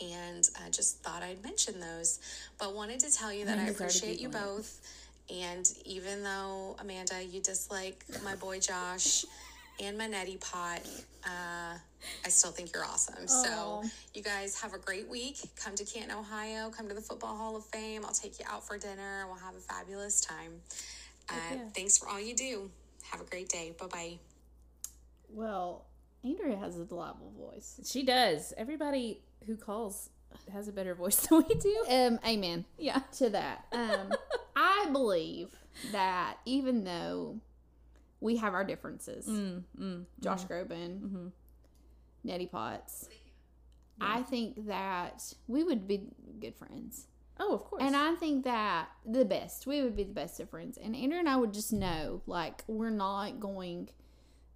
[0.00, 2.18] And I just thought I'd mention those,
[2.58, 4.32] but wanted to tell you that I already appreciate you it.
[5.30, 5.36] Both.
[5.36, 9.24] And even though Amanda, you dislike my boy Josh
[9.82, 10.80] and my neti pot,
[11.24, 11.76] uh,
[12.24, 13.26] I still think you're awesome.
[13.28, 13.82] So
[14.14, 15.38] you guys have a great week.
[15.56, 16.70] Come to Canton, Ohio.
[16.70, 18.04] Come to the Football Hall of Fame.
[18.04, 19.26] I'll take you out for dinner.
[19.26, 20.52] We'll have a fabulous time.
[21.28, 21.58] Uh, yeah.
[21.74, 22.70] Thanks for all you do.
[23.10, 23.72] Have a great day.
[23.78, 24.18] Bye bye.
[25.28, 25.84] Well,
[26.24, 27.80] Andrea has a delightful voice.
[27.84, 28.52] She does.
[28.56, 30.09] Everybody who calls
[30.52, 31.84] has a better voice than we do.
[31.88, 33.00] Um, amen Yeah.
[33.18, 33.64] to that.
[33.72, 34.12] Um,
[34.56, 35.48] I believe
[35.92, 37.40] that even though
[38.20, 41.26] we have our differences, Mm, mm, Josh Groban, mm-hmm.
[42.26, 43.08] neti pots,
[44.00, 46.02] I think that we would be
[46.40, 47.06] good friends.
[47.38, 47.82] Oh, of course.
[47.82, 50.76] And I think that the best, we would be the best of friends.
[50.76, 53.88] And Andrea and I would just know, like, we're not going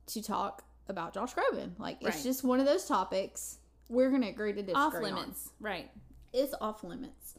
[0.09, 1.79] to talk about Josh Groban.
[1.79, 3.59] Like, it's just one of those topics
[3.89, 5.01] we're going to agree to disagree off on.
[5.61, 5.91] Right.
[6.33, 7.35] It's off limits.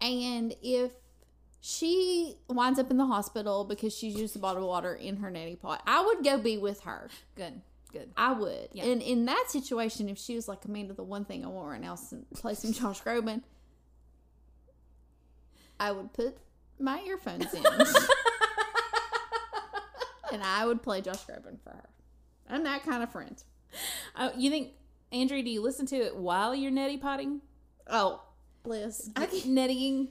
[0.00, 0.92] And if
[1.60, 5.30] she winds up in the hospital because she's used a bottle of water in her
[5.30, 7.10] neti pot, I would go be with her.
[7.36, 7.60] Good.
[7.92, 8.10] Good.
[8.16, 8.68] I would.
[8.72, 8.84] Yeah.
[8.84, 11.80] And in that situation, if she was like, Amanda, the one thing I want right
[11.80, 13.42] now is to play some Josh Groban,
[15.78, 16.38] I would put
[16.78, 17.64] my earphones in
[20.32, 21.88] and I would play Josh Groban for her.
[22.48, 23.42] I'm that kind of friend.
[24.16, 24.70] Oh, you think,
[25.12, 27.40] Andrea, do you listen to it while you're neti potting?
[27.88, 28.22] Oh,
[28.64, 30.08] Liz, I can't, Netting?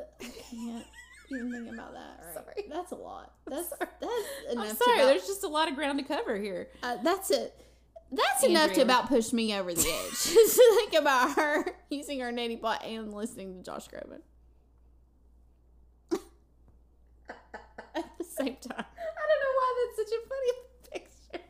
[0.00, 0.84] I can't
[1.30, 2.20] even think about that.
[2.24, 2.34] Right.
[2.34, 2.64] Sorry.
[2.68, 3.32] That's a lot.
[3.46, 3.86] That's sorry.
[4.00, 4.14] that's
[4.52, 4.64] enough.
[4.64, 4.98] I'm to sorry.
[4.98, 6.68] about- There's just a lot of ground to cover here.
[6.82, 7.54] Uh, that's it.
[8.10, 10.10] That's enough to about push me over the edge.
[10.34, 14.20] Just to think about her using her neti pot and listening to Josh Groban
[17.94, 18.84] at the same time.
[18.84, 20.52] I don't know why that's such a funny
[20.92, 21.46] picture.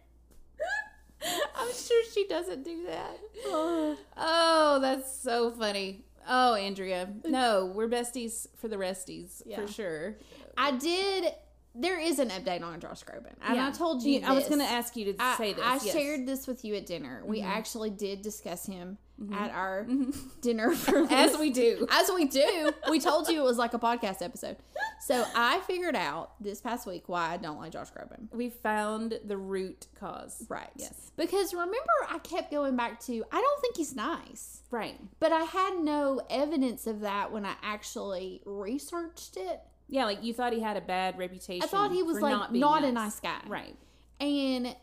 [1.63, 3.19] I'm sure she doesn't do that.
[3.47, 6.05] Oh, oh that's so funny.
[6.29, 7.09] Oh, Andrea.
[7.25, 9.61] No, we're besties for the resties Yeah.
[9.61, 10.17] for sure.
[10.57, 11.33] I did.
[11.75, 14.21] There is an update on Josh Groban, and I told you.
[14.25, 15.65] I was going to ask you to I, say this.
[15.65, 15.83] I yes.
[15.85, 15.99] Mm-hmm.
[15.99, 17.23] shared this with you at dinner.
[17.25, 18.99] We actually did discuss him
[19.33, 19.87] at our
[20.43, 21.15] dinner for Mm-hmm.
[21.15, 21.87] as we do.
[21.91, 22.73] As we do.
[22.91, 24.57] We told you it was like a podcast episode.
[25.01, 28.29] So I figured out this past week why I don't like Josh Groban.
[28.33, 30.45] We found the root cause.
[30.49, 30.71] Right.
[30.77, 31.11] Yes.
[31.17, 34.63] Because remember, I kept going back to, I don't think he's nice.
[34.71, 34.99] Right.
[35.21, 39.61] But I had no evidence of that when I actually researched it.
[39.93, 41.63] Yeah, like you thought he had a bad reputation.
[41.63, 43.43] I thought he was like not, not, a nice guy.
[43.47, 43.77] Right.
[44.19, 44.75] And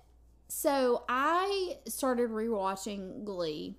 [0.50, 3.76] so I started rewatching Glee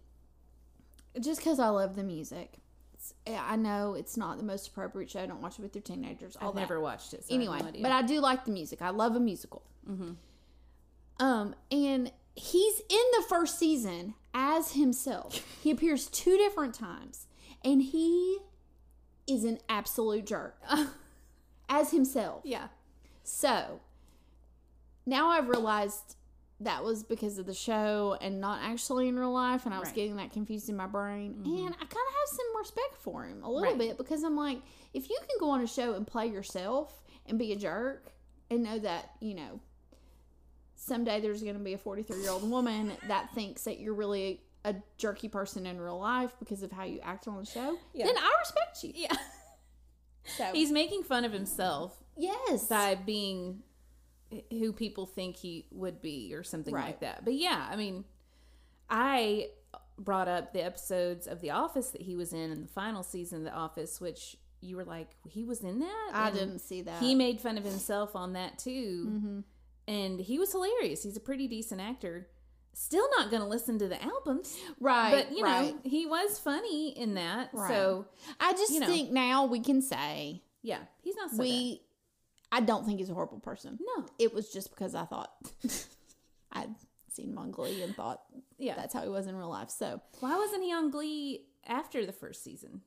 [1.20, 2.55] just because I love the music.
[2.95, 5.24] It's, I know it's not the most appropriate show.
[5.24, 6.35] Don't watch it with your teenagers.
[6.35, 6.62] All I've that.
[6.62, 7.24] never watched it.
[7.24, 8.83] So anyway, anyway, no but I do like the music.
[8.83, 9.62] I love a musical.
[9.89, 10.16] Mhm.
[11.20, 15.45] Um, and he's in the first season as himself.
[15.62, 17.28] he appears two different times,
[17.64, 18.39] and he
[19.28, 20.61] is an absolute jerk
[21.70, 22.42] as himself.
[22.44, 22.68] yeah.
[23.22, 23.80] So
[25.06, 26.16] now I've realized
[26.62, 29.86] that was because of the show and not actually in real life, and I was
[29.88, 29.94] Right.
[29.94, 31.36] getting that confused in my brain.
[31.36, 31.66] Mm-hmm.
[31.66, 33.78] And I kind of have some respect for him a little Right.
[33.78, 34.60] bit because I'm like,
[34.92, 38.12] if you can go on a show and play yourself and be a jerk
[38.50, 39.60] and know that, you know,
[40.74, 44.42] someday there's going to be a 43 year old woman that thinks that you're really
[44.64, 48.04] a jerky person in real life because of how you act on the show, Yeah.
[48.06, 48.92] then I respect you.
[48.94, 49.16] Yeah.
[50.24, 52.66] So, He's making fun of himself yes.
[52.66, 53.62] by being
[54.50, 57.24] who people think he would be or something like that.
[57.24, 58.04] But yeah, I mean,
[58.88, 59.48] I
[59.98, 63.38] brought up the episodes of The Office that he was in in the final season
[63.38, 66.10] of The Office, which you were like, he was in that?
[66.12, 67.02] I And didn't see that.
[67.02, 69.06] He made fun of himself on that too.
[69.08, 69.40] Mm-hmm.
[69.88, 71.02] And he was hilarious.
[71.02, 72.28] He's a pretty decent actor.
[72.72, 74.56] Still not going to listen to the albums.
[74.80, 75.10] right.
[75.28, 75.74] But, you right.
[75.74, 77.50] know, he was funny in that.
[77.52, 77.68] Right.
[77.68, 78.06] So,
[78.38, 78.86] I just you know.
[78.86, 81.42] think now we can say yeah, he's not so bad.
[81.42, 81.82] we.
[82.52, 83.78] I don't think he's a horrible person.
[83.96, 84.06] No.
[84.18, 85.30] It was just because I thought
[86.52, 86.74] I'd
[87.12, 88.22] seen him on Glee and thought
[88.58, 88.74] Yeah.
[88.76, 89.70] that's how he was in real life.
[89.70, 92.80] So, Why wasn't he on Glee after the first season?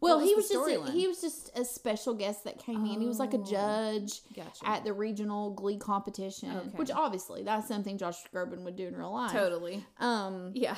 [0.00, 3.00] Well, was he was just a, he was just a special guest that came in.
[3.00, 4.68] He was like a Oh, judge Gotcha.
[4.68, 6.68] at the regional Glee competition, Okay.
[6.76, 9.32] which obviously that's something Josh Groban would do in real life.
[9.32, 9.84] totally.
[9.98, 10.76] Um, Yeah.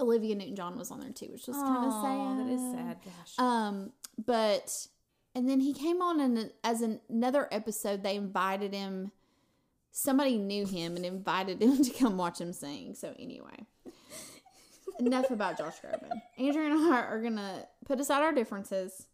[0.00, 2.38] Olivia Newton-John was on there too, which was kind of sad.
[2.38, 2.96] That is sad.
[3.04, 3.38] Gosh.
[3.38, 3.92] Um,
[4.24, 4.86] but
[5.34, 9.12] and then he came on and as an, another episode, they invited him.
[9.92, 12.94] Somebody knew him and invited him to come watch him sing.
[12.94, 13.66] So anyway,
[15.06, 16.10] enough about Josh Groban.
[16.38, 19.06] Andrea and I are gonna put aside our differences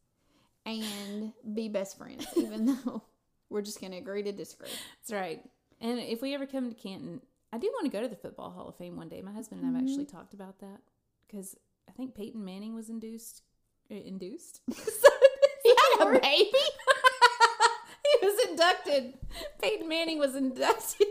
[0.67, 3.03] and be best friends, even though
[3.51, 4.69] we're just gonna agree to disagree.
[5.01, 5.43] That's right.
[5.81, 7.21] And if we ever come to Canton,
[7.53, 9.23] I do want to go to the Football Hall of Fame one day.
[9.23, 10.81] My husband and I've actually talked about that
[11.27, 11.57] because
[11.89, 13.43] I think Peyton Manning was induced.
[13.91, 14.61] Uh, induced?
[15.63, 16.51] He had a baby.
[18.21, 19.15] he was inducted.
[19.61, 21.09] Peyton Manning was inducted.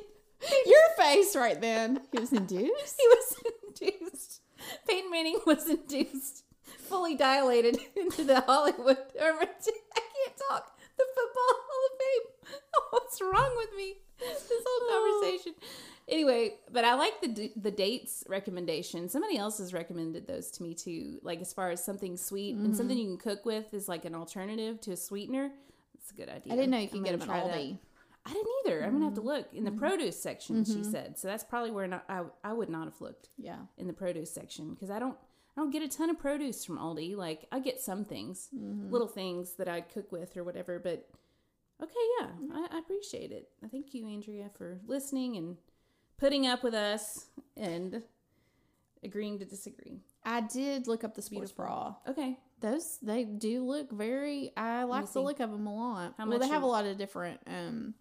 [0.65, 2.01] Your face right then.
[2.11, 2.99] He was induced.
[2.99, 3.35] He was
[3.67, 4.41] induced.
[4.87, 8.97] Peyton Manning was induced, fully dilated into the Hollywood.
[9.19, 10.77] Or, I can't talk.
[10.97, 12.61] The Football Hall of Fame.
[12.75, 13.95] Oh, what's wrong with me?
[14.19, 15.19] This whole oh.
[15.21, 15.53] conversation.
[16.09, 19.09] Anyway, but I like the the dates recommendation.
[19.09, 21.19] Somebody else has recommended those to me too.
[21.21, 23.01] Like as far as something sweet and something mm.
[23.01, 25.51] you can cook with is like an alternative to a sweetener.
[25.95, 26.53] It's a good idea.
[26.53, 27.77] I didn't know you I'm could get them at try that.
[28.27, 28.83] I didn't either.
[28.83, 29.29] I'm gonna have to mm-hmm.
[29.29, 29.79] look in the mm-hmm.
[29.79, 30.65] produce section.
[30.65, 30.91] She mm-hmm.
[30.91, 31.27] said so.
[31.27, 33.59] That's probably where not, I I would not have looked Yeah.
[33.77, 35.17] in the produce section because I don't
[35.55, 37.15] I don't get a ton of produce from Aldi.
[37.15, 40.77] Like I get some things, little things that I'd cook with or whatever.
[40.77, 41.07] But
[41.81, 43.49] okay, yeah, I, I appreciate it.
[43.63, 45.57] I thank you, Andrea, for listening and
[46.19, 48.03] putting up with us and
[49.03, 50.01] agreeing to disagree.
[50.23, 51.95] I did look up the sports bra.
[52.07, 54.51] Okay, Those they do look very.
[54.57, 56.15] I like the look of them a lot.
[56.17, 57.39] How well, they have a lot of different.
[57.47, 57.93] um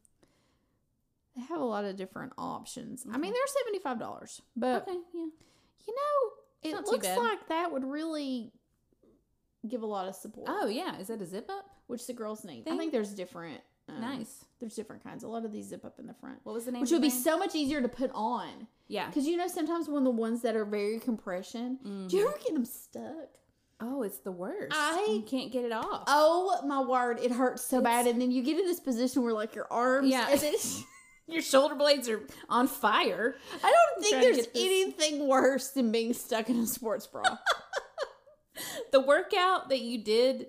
[1.36, 3.04] They have a lot of different options.
[3.12, 5.26] I mean, they're seventy five dollars, but okay, yeah.
[5.86, 8.52] you know, it looks like that would really
[9.68, 10.48] give a lot of support.
[10.50, 11.66] Oh yeah, is that a zip up?
[11.88, 12.66] which the girls need.
[12.68, 13.60] I think there's different.
[13.88, 14.44] Um, Nice.
[14.58, 15.22] There's different kinds.
[15.22, 16.80] A lot of these zip up in the front, What was the name?
[16.80, 17.22] which would be brand?
[17.22, 18.66] so much easier to put on.
[18.88, 19.06] yeah.
[19.06, 21.78] Because you know, sometimes when the ones that are very compression,
[22.08, 23.28] do you ever get them stuck?
[23.78, 24.74] Oh, it's the worst.
[24.76, 26.02] I- you can't get it off.
[26.08, 29.32] Oh my word, it hurts so bad, and then you get in this position where
[29.32, 30.08] like your arms.
[30.08, 30.34] Yeah.
[31.28, 33.36] Your shoulder blades are on fire.
[33.62, 37.24] I don't think there's anything worse than being stuck in a sports bra.
[38.92, 40.48] the workout that you did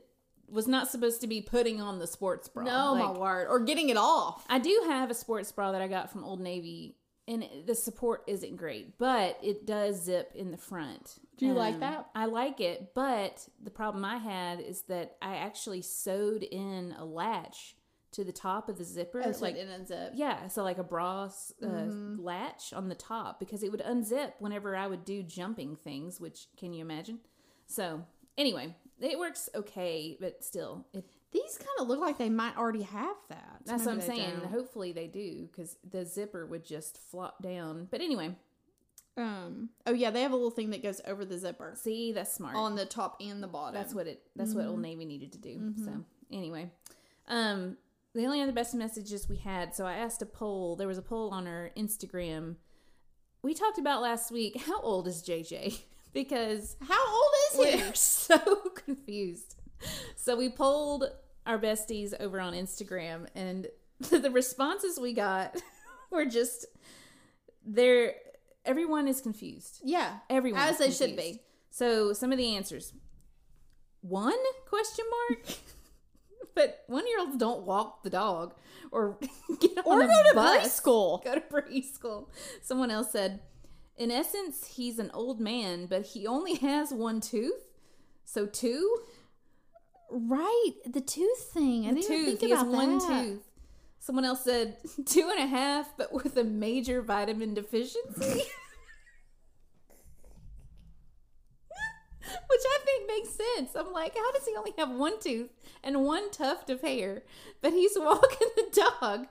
[0.49, 2.63] was not supposed to be putting on the sports bra.
[2.63, 4.45] no, Like, my word, or getting it off.
[4.49, 6.95] I do have a sports bra that I got from Old Navy,
[7.27, 11.19] and the support isn't great, but it does zip in the front.
[11.37, 12.07] Do you like um, that?
[12.15, 17.03] I like it, but the problem I had is that I actually sewed in a
[17.03, 17.75] latch
[18.13, 20.11] to the top of the zipper, Oh, so like it up.
[20.15, 21.29] yeah, so like a bra uh,
[21.65, 22.19] Mm-hmm.
[22.23, 26.47] latch on the top because it would unzip whenever I would do jumping things, which
[26.57, 27.19] can you imagine?
[27.67, 28.03] So
[28.37, 32.83] anyway, it works okay, but still, it, These kind of look like they might already
[32.83, 33.59] have that.
[33.65, 34.39] that's what I'm saying.
[34.39, 34.49] don't.
[34.51, 37.87] Hopefully they do because the zipper would just flop down.
[37.91, 38.35] But anyway,
[39.17, 39.69] Um.
[39.85, 42.55] Oh yeah, they have a little thing that goes over the zipper see, that's smart.
[42.55, 43.73] on the top and the bottom.
[43.73, 44.21] That's what it.
[44.35, 44.71] That's what Mm-hmm.
[44.71, 45.73] Old Navy needed to do.
[45.83, 46.71] So anyway,
[47.27, 47.77] um,
[48.17, 49.75] the only other best messages we had.
[49.75, 50.75] So I asked a poll.
[50.75, 52.55] There was a poll on our Instagram.
[53.43, 54.59] We talked about last week.
[54.61, 55.79] How old is JJ?
[56.13, 57.31] because How old
[57.69, 57.81] is he?
[57.83, 58.39] we're so
[58.85, 59.55] confused.
[60.15, 61.05] So we polled
[61.45, 63.67] our besties over on Instagram, and
[63.99, 65.61] the responses we got
[66.11, 66.65] were just
[67.63, 68.15] there.
[68.65, 69.79] Everyone is confused.
[69.83, 71.41] Yeah, Everyone as they should be.
[71.69, 72.93] So some of the answers.
[74.01, 74.35] One
[74.67, 75.45] question mark.
[76.57, 78.53] But one year olds don't walk the dog
[78.91, 79.17] or
[79.59, 80.81] get on Or a go to bus.
[80.81, 81.23] preschool.
[81.23, 82.27] Go to preschool.
[82.61, 83.39] Someone else said,
[83.95, 87.63] in essence, he's an old man, but he only has one tooth.
[88.25, 88.97] So two?
[90.09, 91.85] Right, the tooth thing.
[91.85, 92.25] I The didn't tooth.
[92.27, 93.23] think He has about one that.
[93.23, 93.43] tooth.
[93.99, 98.43] Someone else said two and a half, but with a major vitamin deficiency.
[102.49, 103.75] Which I think makes sense.
[103.75, 105.49] I'm like, how does he only have one tooth
[105.83, 107.23] and one tuft of hair?
[107.61, 109.27] But he's walking the dog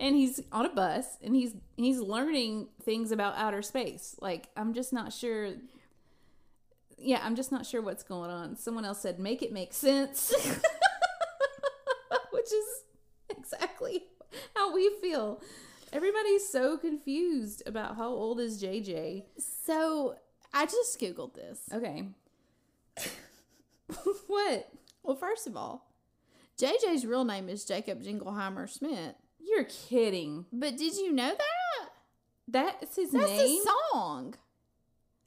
[0.00, 4.16] and he's on a bus and he's he's learning things about outer space.
[4.20, 5.54] Like, I'm just not sure
[6.98, 8.56] yeah, I'm just not sure what's going on.
[8.56, 10.32] Someone else said, make it make sense.
[12.30, 12.84] Which is
[13.28, 14.04] exactly
[14.54, 15.40] how we feel.
[15.92, 19.24] Everybody's so confused about how old is JJ.
[19.38, 20.16] So
[20.52, 21.60] I just googled this.
[21.72, 22.04] Okay.
[24.26, 24.68] what?
[25.02, 25.90] Well, first of all,
[26.58, 29.14] JJ's real name is Jacob Jingleheimer Smith.
[29.38, 30.46] You're kidding.
[30.52, 31.88] But did you know that?
[32.46, 33.38] That's his That's name?
[33.38, 34.34] That's his song.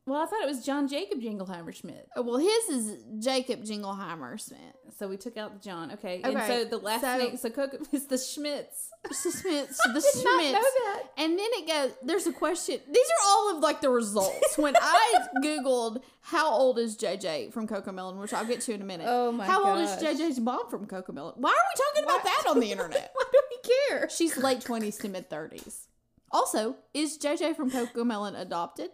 [0.07, 2.07] Well, I thought it was John Jacob Jingleheimer Schmidt.
[2.15, 4.61] Oh, well, his is Jacob Jingleheimer Schmidt.
[4.97, 5.91] So we took out the John.
[5.91, 6.21] Okay.
[6.23, 8.89] And so the last so- name, so Coco is the Schmitz.
[9.05, 10.23] The Smiths, the Schmitz.
[10.23, 11.03] not know that.
[11.17, 12.79] And then it goes, there's a question.
[12.89, 14.57] These are all of like the results.
[14.57, 18.85] when I Googled how old is JJ from Cocomelon, which I'll get to in a
[18.85, 19.07] minute.
[19.09, 19.51] Oh my god.
[19.51, 19.89] How old is.
[20.01, 21.33] JJ's mom from Cocomelon?
[21.37, 23.11] Why are we talking about that on the internet?
[23.13, 23.57] Why do we
[23.89, 24.09] care?
[24.09, 25.87] She's late 20s to mid 30s.
[26.31, 28.91] Also, is JJ from Cocomelon adopted?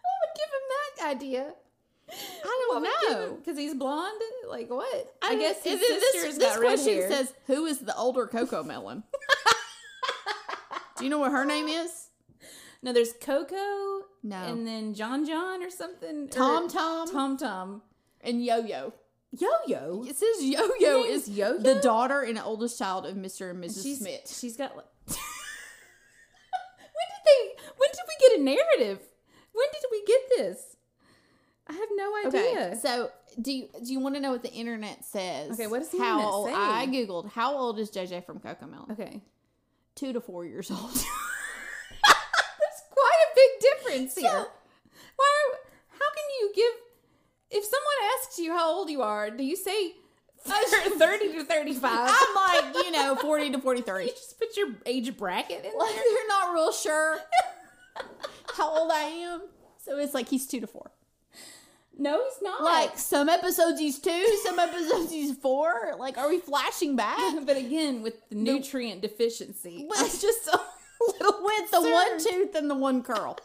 [0.00, 1.52] What would give him that idea?
[2.10, 3.36] I don't know.
[3.36, 4.20] Because he's blonde?
[4.48, 5.14] Like what?
[5.22, 7.08] I, mean, guess his sister's this got red question hair.
[7.10, 9.02] says, "Who is the older Cocomelon?"
[10.98, 12.08] Do you know what her name is?
[12.82, 13.56] No, there's Coco.
[14.22, 14.36] No.
[14.44, 16.24] And then John John or something.
[16.24, 17.82] or- Tom Tom Tom Tom.
[18.20, 18.92] and Yo Yo.
[19.30, 20.04] Yo Yo.
[20.06, 21.58] It says Yo Yo is Yo-Yo?
[21.58, 23.50] the daughter and oldest child of Mr.
[23.50, 23.82] and Mrs.
[23.82, 24.36] She's Smith.
[24.38, 24.76] She's got.
[24.76, 25.16] Like, when
[27.08, 27.62] did they?
[27.76, 29.00] When did we get a narrative?
[29.52, 30.71] When did we get this?
[31.68, 32.40] I have no idea.
[32.40, 33.10] Okay, so
[33.40, 35.52] do you do you want to know what the internet says?
[35.52, 36.54] Okay, what does the how internet old, say?
[36.54, 38.90] I googled how old is JJ from Cocomelon?
[38.92, 39.20] Okay.
[39.94, 40.80] Two to four years old.
[40.94, 44.30] That's quite a big difference here.
[44.30, 44.46] So-
[45.16, 45.50] Why?
[45.90, 46.72] How can you give?
[47.58, 49.92] If someone asks you how old you are, do you say
[50.44, 52.10] thirty to thirty-five?
[52.12, 52.34] I'm
[52.74, 54.04] like you know forty to forty three.
[54.06, 56.02] you just put your age bracket in Like there.
[56.12, 57.18] they're not real sure
[58.56, 59.42] how old I am,
[59.78, 60.90] so it's like he's two to four.
[62.02, 62.64] No, he's not.
[62.64, 65.94] Like some episodes he's two, some episodes he's four.
[65.98, 67.16] Like, are we flashing back?
[67.46, 70.60] but again, with the nutrient deficiency, With- it's just a
[71.06, 73.38] little With the one tooth and the one curl.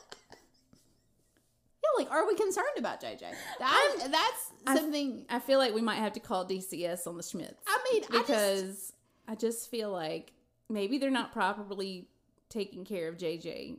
[1.84, 3.32] Yeah, like, are we concerned about JJ?
[3.60, 5.26] That, that's something.
[5.30, 7.62] I feel like we might have to call DCS on the Schmitz.
[7.68, 8.94] I mean, I just, because
[9.28, 10.32] I just, feel like
[10.68, 12.08] maybe they're not properly
[12.50, 13.78] taking care of JJ.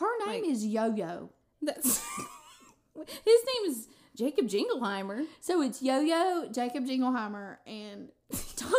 [0.00, 1.30] her name like- is Yo Yo.
[1.62, 2.04] That's
[3.24, 3.86] his name is
[4.18, 5.26] Jacob Jingleheimer.
[5.40, 8.08] So it's Yo Yo, Jacob Jingleheimer, and
[8.56, 8.70] Tom.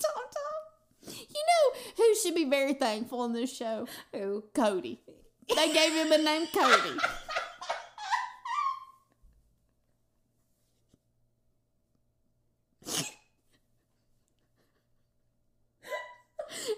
[0.00, 1.12] Tom Tom.
[1.12, 3.86] You know who should be very thankful in this show?
[4.14, 4.44] Who?
[4.54, 5.00] Cody.
[5.54, 6.98] They gave him a name Cody.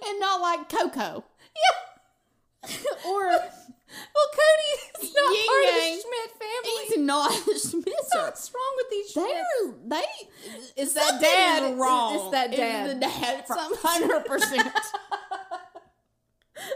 [0.06, 1.24] and not like Coco.
[3.06, 5.96] or Well, Cody is not Yin part of Yang.
[5.96, 6.86] the Schmidt family.
[6.88, 8.14] he's not a Schmitzer.
[8.14, 10.02] What's wrong with these They're they.
[10.76, 11.62] It's that dad.
[11.72, 12.14] is wrong.
[12.14, 12.90] It's that It's dad.
[12.90, 13.44] the dad.
[13.82, 14.68] Hundred percent.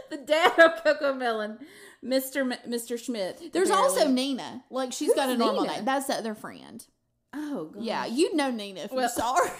[0.09, 1.59] The dad of Cocomelon,
[2.03, 2.37] Mr.
[2.51, 2.97] M- Mr.
[2.99, 3.53] Schmidt.
[3.53, 4.07] There's also.
[4.09, 4.63] Nina.
[4.71, 5.73] Like she's got a Who's normal Nina?
[5.75, 5.85] name.
[5.85, 6.83] That's the other friend.
[7.33, 7.83] Oh, gosh.
[7.83, 9.51] Yeah, you'd know Nina if you saw her.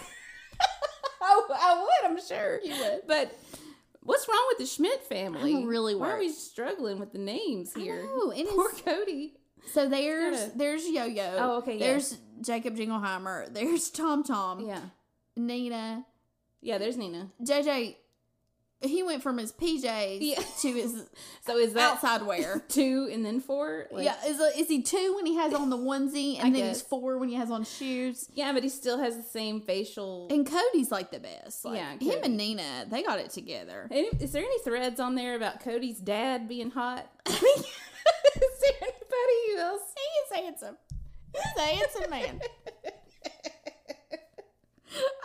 [1.28, 2.60] Oh, I would, I'm sure.
[2.62, 3.00] You would.
[3.08, 3.36] But
[4.02, 5.54] what's wrong with the Schmidt family?
[5.56, 8.00] I'm really Why are we struggling with the names here?
[8.34, 9.34] it Poor is- Cody.
[9.72, 11.34] So there's gotta- there's Yo Yo.
[11.38, 13.52] Oh, okay, There's Jacob Jingleheimer.
[13.52, 14.60] There's Tom Tom.
[14.66, 14.80] Yeah.
[15.36, 16.06] Nina.
[16.62, 17.30] Yeah, there's Nina.
[17.42, 17.96] JJ.
[18.82, 20.42] He went from his PJs Yeah.
[20.60, 21.04] to his
[21.46, 22.62] So is that outside wear.
[22.68, 23.86] two and then four?
[23.90, 26.52] Like- yeah, is is he two when he has on the onesie, and I then
[26.52, 26.80] guess.
[26.80, 28.28] he's four when he has on shoes?
[28.34, 30.28] Yeah, but he still has the same facial.
[30.30, 31.64] And Cody's like the best.
[31.64, 33.88] Like, Yeah, him and Nina, they got it together.
[33.90, 37.10] Any, is there any threads on there about Cody's dad being hot?
[39.26, 39.82] Is there anybody else?
[39.94, 40.76] He is handsome.
[41.32, 42.40] He's a handsome man.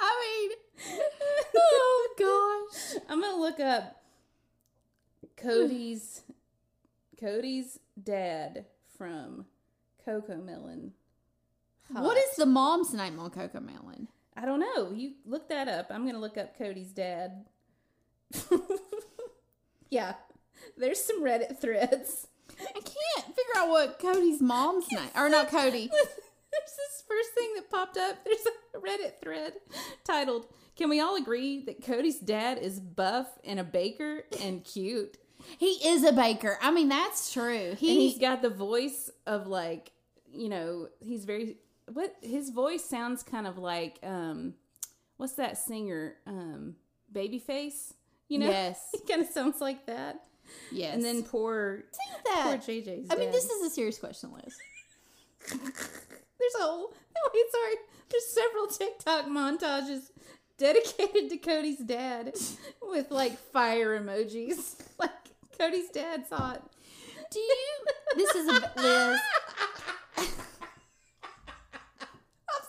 [0.01, 0.51] I mean,
[1.55, 3.01] oh gosh.
[3.09, 4.01] I'm gonna look up
[5.37, 6.21] Cody's
[7.19, 8.65] Cody's dad
[8.97, 9.45] from
[10.07, 10.91] Cocomelon.
[11.89, 14.07] What is the mom's name on Cocomelon?
[14.35, 14.91] I don't know.
[14.91, 15.87] You look that up.
[15.89, 17.45] I'm gonna look up Cody's dad.
[19.89, 20.15] yeah,
[20.77, 22.27] there's some Reddit threads.
[22.69, 25.87] I can't figure out what Cody's mom's name, or not Cody.
[26.51, 28.23] There's this first thing that popped up.
[28.25, 28.45] There's
[28.75, 29.53] a Reddit thread
[30.03, 35.17] titled, Can we all agree that Cody's dad is buff and a baker and cute?
[35.57, 36.57] He is a baker.
[36.61, 37.69] I mean, that's true.
[37.69, 39.91] and he's He, got the voice of like,
[40.31, 41.57] you know, he's very,
[41.91, 44.53] what, his voice sounds kind of like, um,
[45.17, 46.15] what's that singer?
[46.27, 46.75] Um,
[47.13, 47.93] Babyface?
[48.27, 48.49] You know?
[48.49, 48.89] Yes.
[48.93, 50.21] He kind of sounds like that.
[50.71, 50.93] Yes.
[50.95, 51.83] And then poor,
[52.25, 52.43] that.
[52.43, 54.55] poor JJ's I mean, this is a serious question, Liz.
[55.49, 56.93] There's a whole.
[57.13, 57.73] No, wait, sorry.
[58.09, 60.11] There's several TikTok montages
[60.57, 62.33] dedicated to Cody's dad
[62.81, 64.75] with like fire emojis.
[64.97, 65.11] Like
[65.57, 66.61] Cody's dad's hot.
[67.31, 67.85] Do you?
[68.15, 69.19] This is a Liz.
[70.17, 70.25] I'm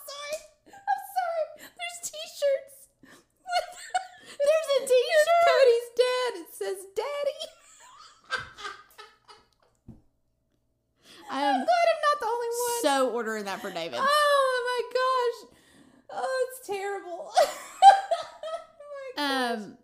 [0.09, 0.39] sorry.
[0.67, 1.45] I'm sorry.
[1.59, 2.89] There's T-shirts.
[4.39, 5.29] There's a T-shirt.
[5.49, 6.41] Cody's dad.
[6.41, 7.43] It says "Daddy."
[11.31, 12.83] I'm I'm glad I'm not the only one.
[12.83, 14.01] so ordering that for David.
[14.03, 15.51] oh my gosh.
[16.15, 17.31] Oh, it's terrible.
[19.17, 19.55] oh.
[19.55, 19.79] Um.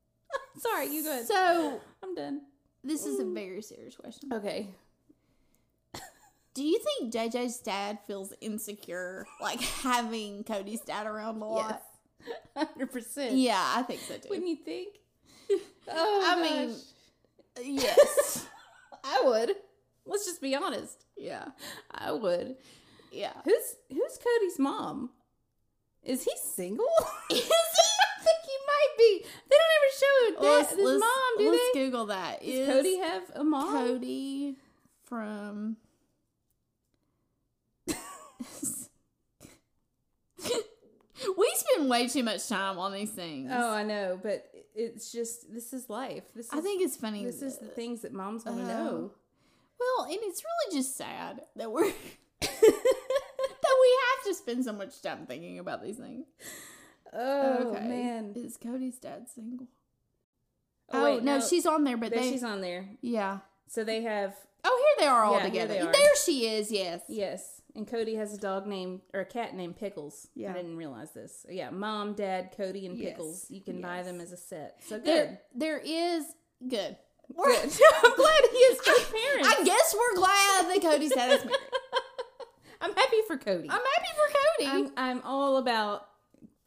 [0.58, 0.88] sorry.
[0.88, 1.26] You go ahead.
[1.26, 2.40] So I'm done.
[2.82, 4.32] this is a very serious question.
[4.32, 4.66] Okay.
[6.52, 11.82] Do you think JJ's dad feels insecure, like having Cody's dad around a lot?
[12.56, 13.36] Hundred percent.
[13.36, 14.28] Yeah, I think so too.
[14.30, 14.96] Wouldn't you think?
[15.88, 16.76] Oh, I mean,
[17.62, 18.19] yes.
[20.20, 20.22] I.
[20.22, 21.04] Let's just be honest.
[21.16, 21.46] yeah.
[21.90, 22.56] I would.
[23.12, 23.32] Yeah.
[23.44, 25.10] Who's who's Cody's mom?
[26.02, 26.86] Is he single?
[27.30, 27.44] Is he?
[28.22, 29.24] think he might be.
[29.48, 31.80] They don't ever show Well, dad, his mom, do let's they?
[31.80, 32.40] Google that.
[32.40, 33.72] Does Is Cody have a mom?
[33.86, 34.56] Cody
[35.04, 35.76] from.
[41.36, 43.50] we spend way too much time on these things.
[43.52, 46.24] Oh, I know, but it's just this is life.
[46.34, 47.24] This is, I think it's funny.
[47.24, 48.66] this is the things that moms want to Oh.
[48.66, 48.82] Uh-huh.
[48.84, 49.10] know.
[49.80, 51.84] Well, and it's really just sad that we're
[52.40, 52.50] that
[53.80, 56.26] we have to spend so much time thinking about these things.
[57.12, 57.86] Oh okay.
[57.88, 58.32] man!
[58.36, 59.66] is Cody's dad single?
[60.92, 61.44] Oh, Oh, wait, no, no.
[61.46, 62.88] she's on there, but There they she's on there.
[63.00, 63.38] yeah.
[63.68, 65.74] So they have Oh, here they are all Yeah, together.
[65.88, 65.92] are.
[65.92, 66.70] There she is.
[66.70, 67.00] Yes.
[67.08, 70.28] yes, and Cody has a dog named or a cat named Pickles.
[70.34, 70.50] Yeah.
[70.50, 71.46] I didn't realize this.
[71.48, 73.46] Yeah, mom, dad, Cody, and Yes, Pickles.
[73.48, 74.76] You can buy them as a set.
[74.86, 75.06] So good.
[75.06, 76.24] There, there is
[76.68, 76.96] good.
[77.34, 79.48] We're, I'm glad he has good parents.
[79.48, 81.58] I guess we're glad that Cody's dad is married.
[82.80, 83.68] I'm happy for Cody.
[83.70, 84.70] I'm happy for Cody.
[84.70, 86.06] I'm, I'm all about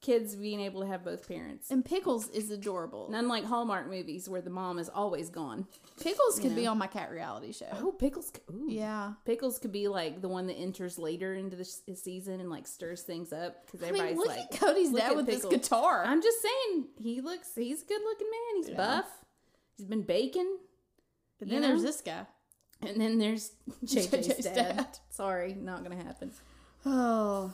[0.02, 1.72] kids being able to have both parents.
[1.72, 3.08] and Pickles is adorable.
[3.08, 5.66] And unlike Hallmark movies where the mom is always gone.
[6.02, 6.56] Pickles could Yeah.
[6.58, 7.70] be on my cat reality show.
[7.82, 8.30] Oh, Pickles.
[8.52, 8.66] Ooh.
[8.70, 9.14] Yeah.
[9.26, 13.02] Pickles could be like the one that enters later into the season and like stirs
[13.04, 15.50] things up because I mean, everybody's look like, at Cody's dad with Pickles.
[15.52, 16.04] this guitar.
[16.06, 18.62] I'm just saying, he looks, he's a good looking man.
[18.62, 18.76] He's Yeah.
[18.78, 19.06] buff.
[19.78, 20.58] He's been baking.
[21.42, 22.26] and then there's this guy.
[22.82, 23.52] And then there's
[23.86, 24.76] JJ's, JJ's dad.
[24.78, 24.88] dad.
[25.10, 26.32] Sorry, not going to happen.
[26.86, 27.54] Oh,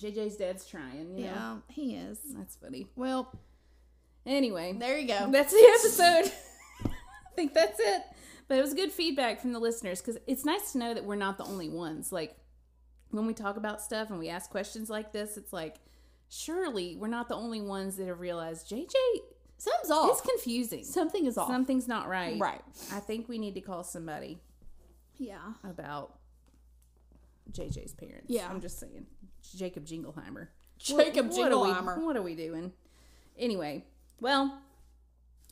[0.00, 1.30] JJ's dad's trying, you know?
[1.30, 2.18] yeah, he is.
[2.34, 2.88] That's funny.
[2.96, 3.32] Well,
[4.26, 5.30] Anyway, there you go.
[5.30, 6.32] That's the episode.
[6.84, 8.02] I think that's it.
[8.48, 11.14] But it was good feedback from the listeners because it's nice to know that we're
[11.14, 12.10] not the only ones.
[12.12, 12.36] Like
[13.10, 15.76] when we talk about stuff and we ask questions like this, it's like
[16.28, 18.92] surely we're not the only ones that have realized JJ
[19.58, 20.10] Something's off.
[20.12, 20.84] It's confusing.
[20.84, 21.48] Something is off.
[21.48, 22.38] Something's not right.
[22.38, 22.60] Right.
[22.92, 24.38] I think we need to call somebody
[25.18, 25.38] Yeah.
[25.64, 26.18] about
[27.52, 28.26] JJ's parents.
[28.28, 28.48] Yeah.
[28.48, 29.06] I'm just saying.
[29.56, 30.48] Jacob Jingleheimer.
[30.78, 31.98] Jacob what, Are Jingleheimer.
[31.98, 32.72] we, what are we doing?
[33.38, 33.84] Anyway,
[34.20, 34.58] well,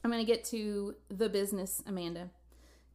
[0.03, 2.31] I'm going to get to the business, Amanda.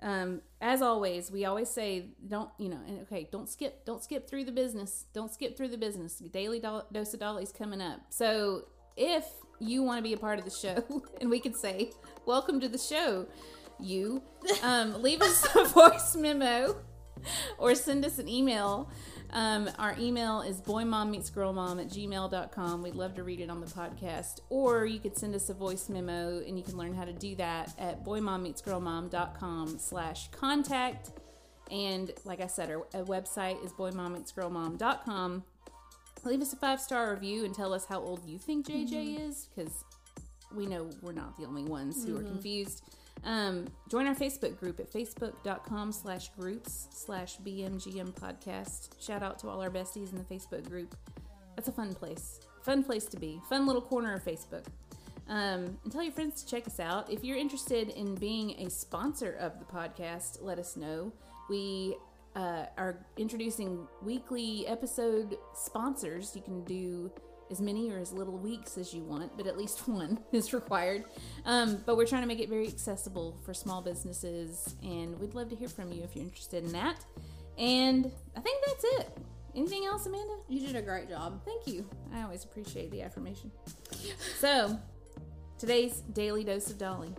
[0.01, 2.79] Um, as always, we always say, don't you know?
[2.87, 5.05] And okay, don't skip, don't skip through the business.
[5.13, 6.19] Don't skip through the business.
[6.19, 8.01] Daily do- dose of Dolly's coming up.
[8.09, 9.25] So if
[9.59, 10.83] you want to be a part of the show,
[11.21, 11.91] and we could say,
[12.25, 13.27] welcome to the show,
[13.79, 14.21] you
[14.63, 16.75] um, leave us a voice memo
[17.57, 18.89] or send us an email.
[19.31, 22.81] Um, our email is boymommeetsgirlmom at gmail.com.
[22.81, 24.39] We'd love to read it on the podcast.
[24.49, 27.35] Or you could send us a voice memo and you can learn how to do
[27.35, 31.11] that at boymommeetsgirlmom.com slash contact.
[31.69, 35.43] And like I said, our website is boymommeetsgirlmom.com.
[36.25, 39.47] Leave us a five star review and tell us how old you think JJ is
[39.55, 39.83] because
[40.53, 42.83] we know we're not the only ones who are confused.
[43.23, 48.89] Um, join our Facebook group at facebook.com slash groups slash BMGM podcast.
[48.99, 50.95] Shout out to all our besties in the Facebook group.
[51.55, 52.39] That's a fun place.
[52.63, 53.41] Fun place to be.
[53.49, 54.65] Fun little corner of Facebook.
[55.27, 57.11] Um, and tell your friends to check us out.
[57.11, 61.13] If you're interested in being a sponsor of the podcast, let us know.
[61.49, 61.95] We
[62.35, 66.35] uh, are introducing weekly episode sponsors.
[66.35, 67.11] You can do
[67.51, 71.05] as many or as little weeks as you want, but at least one is required.
[71.45, 75.49] Um, but we're trying to make it very accessible for small businesses, and we'd love
[75.49, 77.03] to hear from you if you're interested in that.
[77.57, 79.17] And I think that's it.
[79.55, 80.35] Anything else, Amanda?
[80.47, 81.41] You did a great job.
[81.43, 81.89] Thank you.
[82.13, 83.51] I always appreciate the affirmation.
[84.37, 84.79] So,
[85.57, 87.13] today's daily dose of Dolly.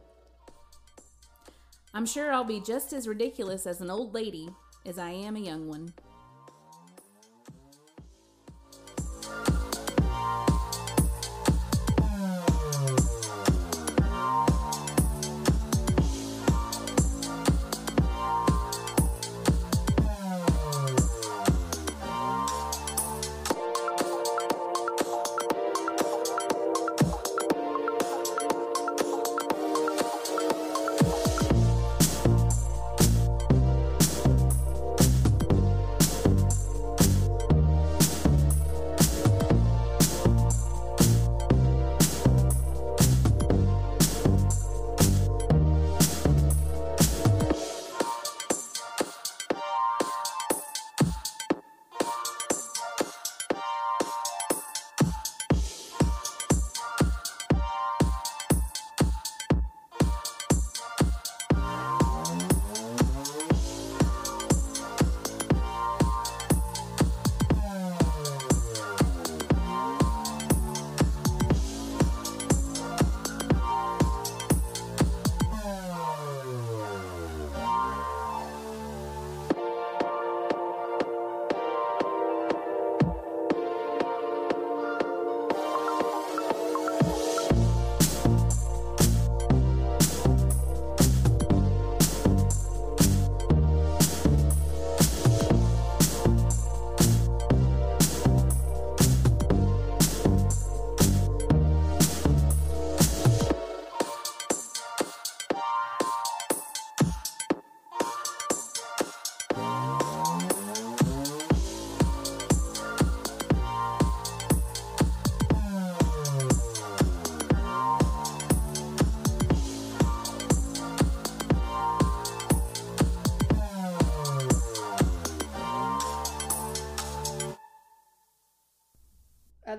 [1.93, 4.49] I'm sure I'll be just as ridiculous as an old lady
[4.87, 5.93] as I am a young one.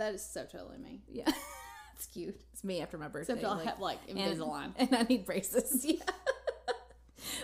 [0.01, 1.01] That is so totally me.
[1.07, 1.31] Yeah.
[1.95, 2.39] it's cute.
[2.53, 3.33] It's me after my birthday.
[3.33, 4.73] Except I'll like- have like Invisalign.
[4.77, 5.85] and I need braces.
[5.91, 6.03] Yeah.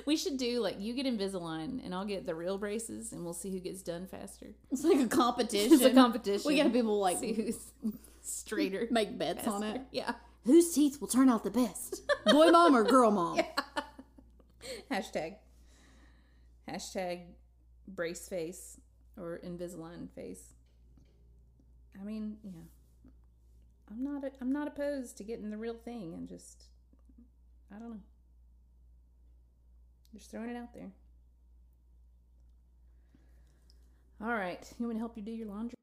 [0.07, 3.35] we should do like you get Invisalign and I'll get the real braces and we'll
[3.35, 4.47] see who gets done faster.
[4.71, 5.73] It's like a competition.
[5.73, 6.47] It's a competition.
[6.47, 7.59] We gotta people like see who's
[8.23, 8.87] straighter.
[8.89, 9.81] make bets on it.
[9.91, 10.13] Yeah.
[10.45, 12.01] Whose teeth will turn out the best?
[12.25, 13.39] Boy mom or girl mom?
[14.91, 15.35] Hashtag.
[16.67, 17.25] Hashtag
[17.87, 18.79] brace face
[19.17, 20.53] or Invisalign face.
[21.99, 22.51] I mean, yeah.
[23.89, 24.23] I'm not.
[24.41, 26.65] I'm not opposed to getting the real thing and just.
[27.75, 27.99] I don't know.
[30.13, 30.91] Just throwing it out there.
[34.21, 34.73] All right.
[34.79, 35.77] You want to help you do your laundry?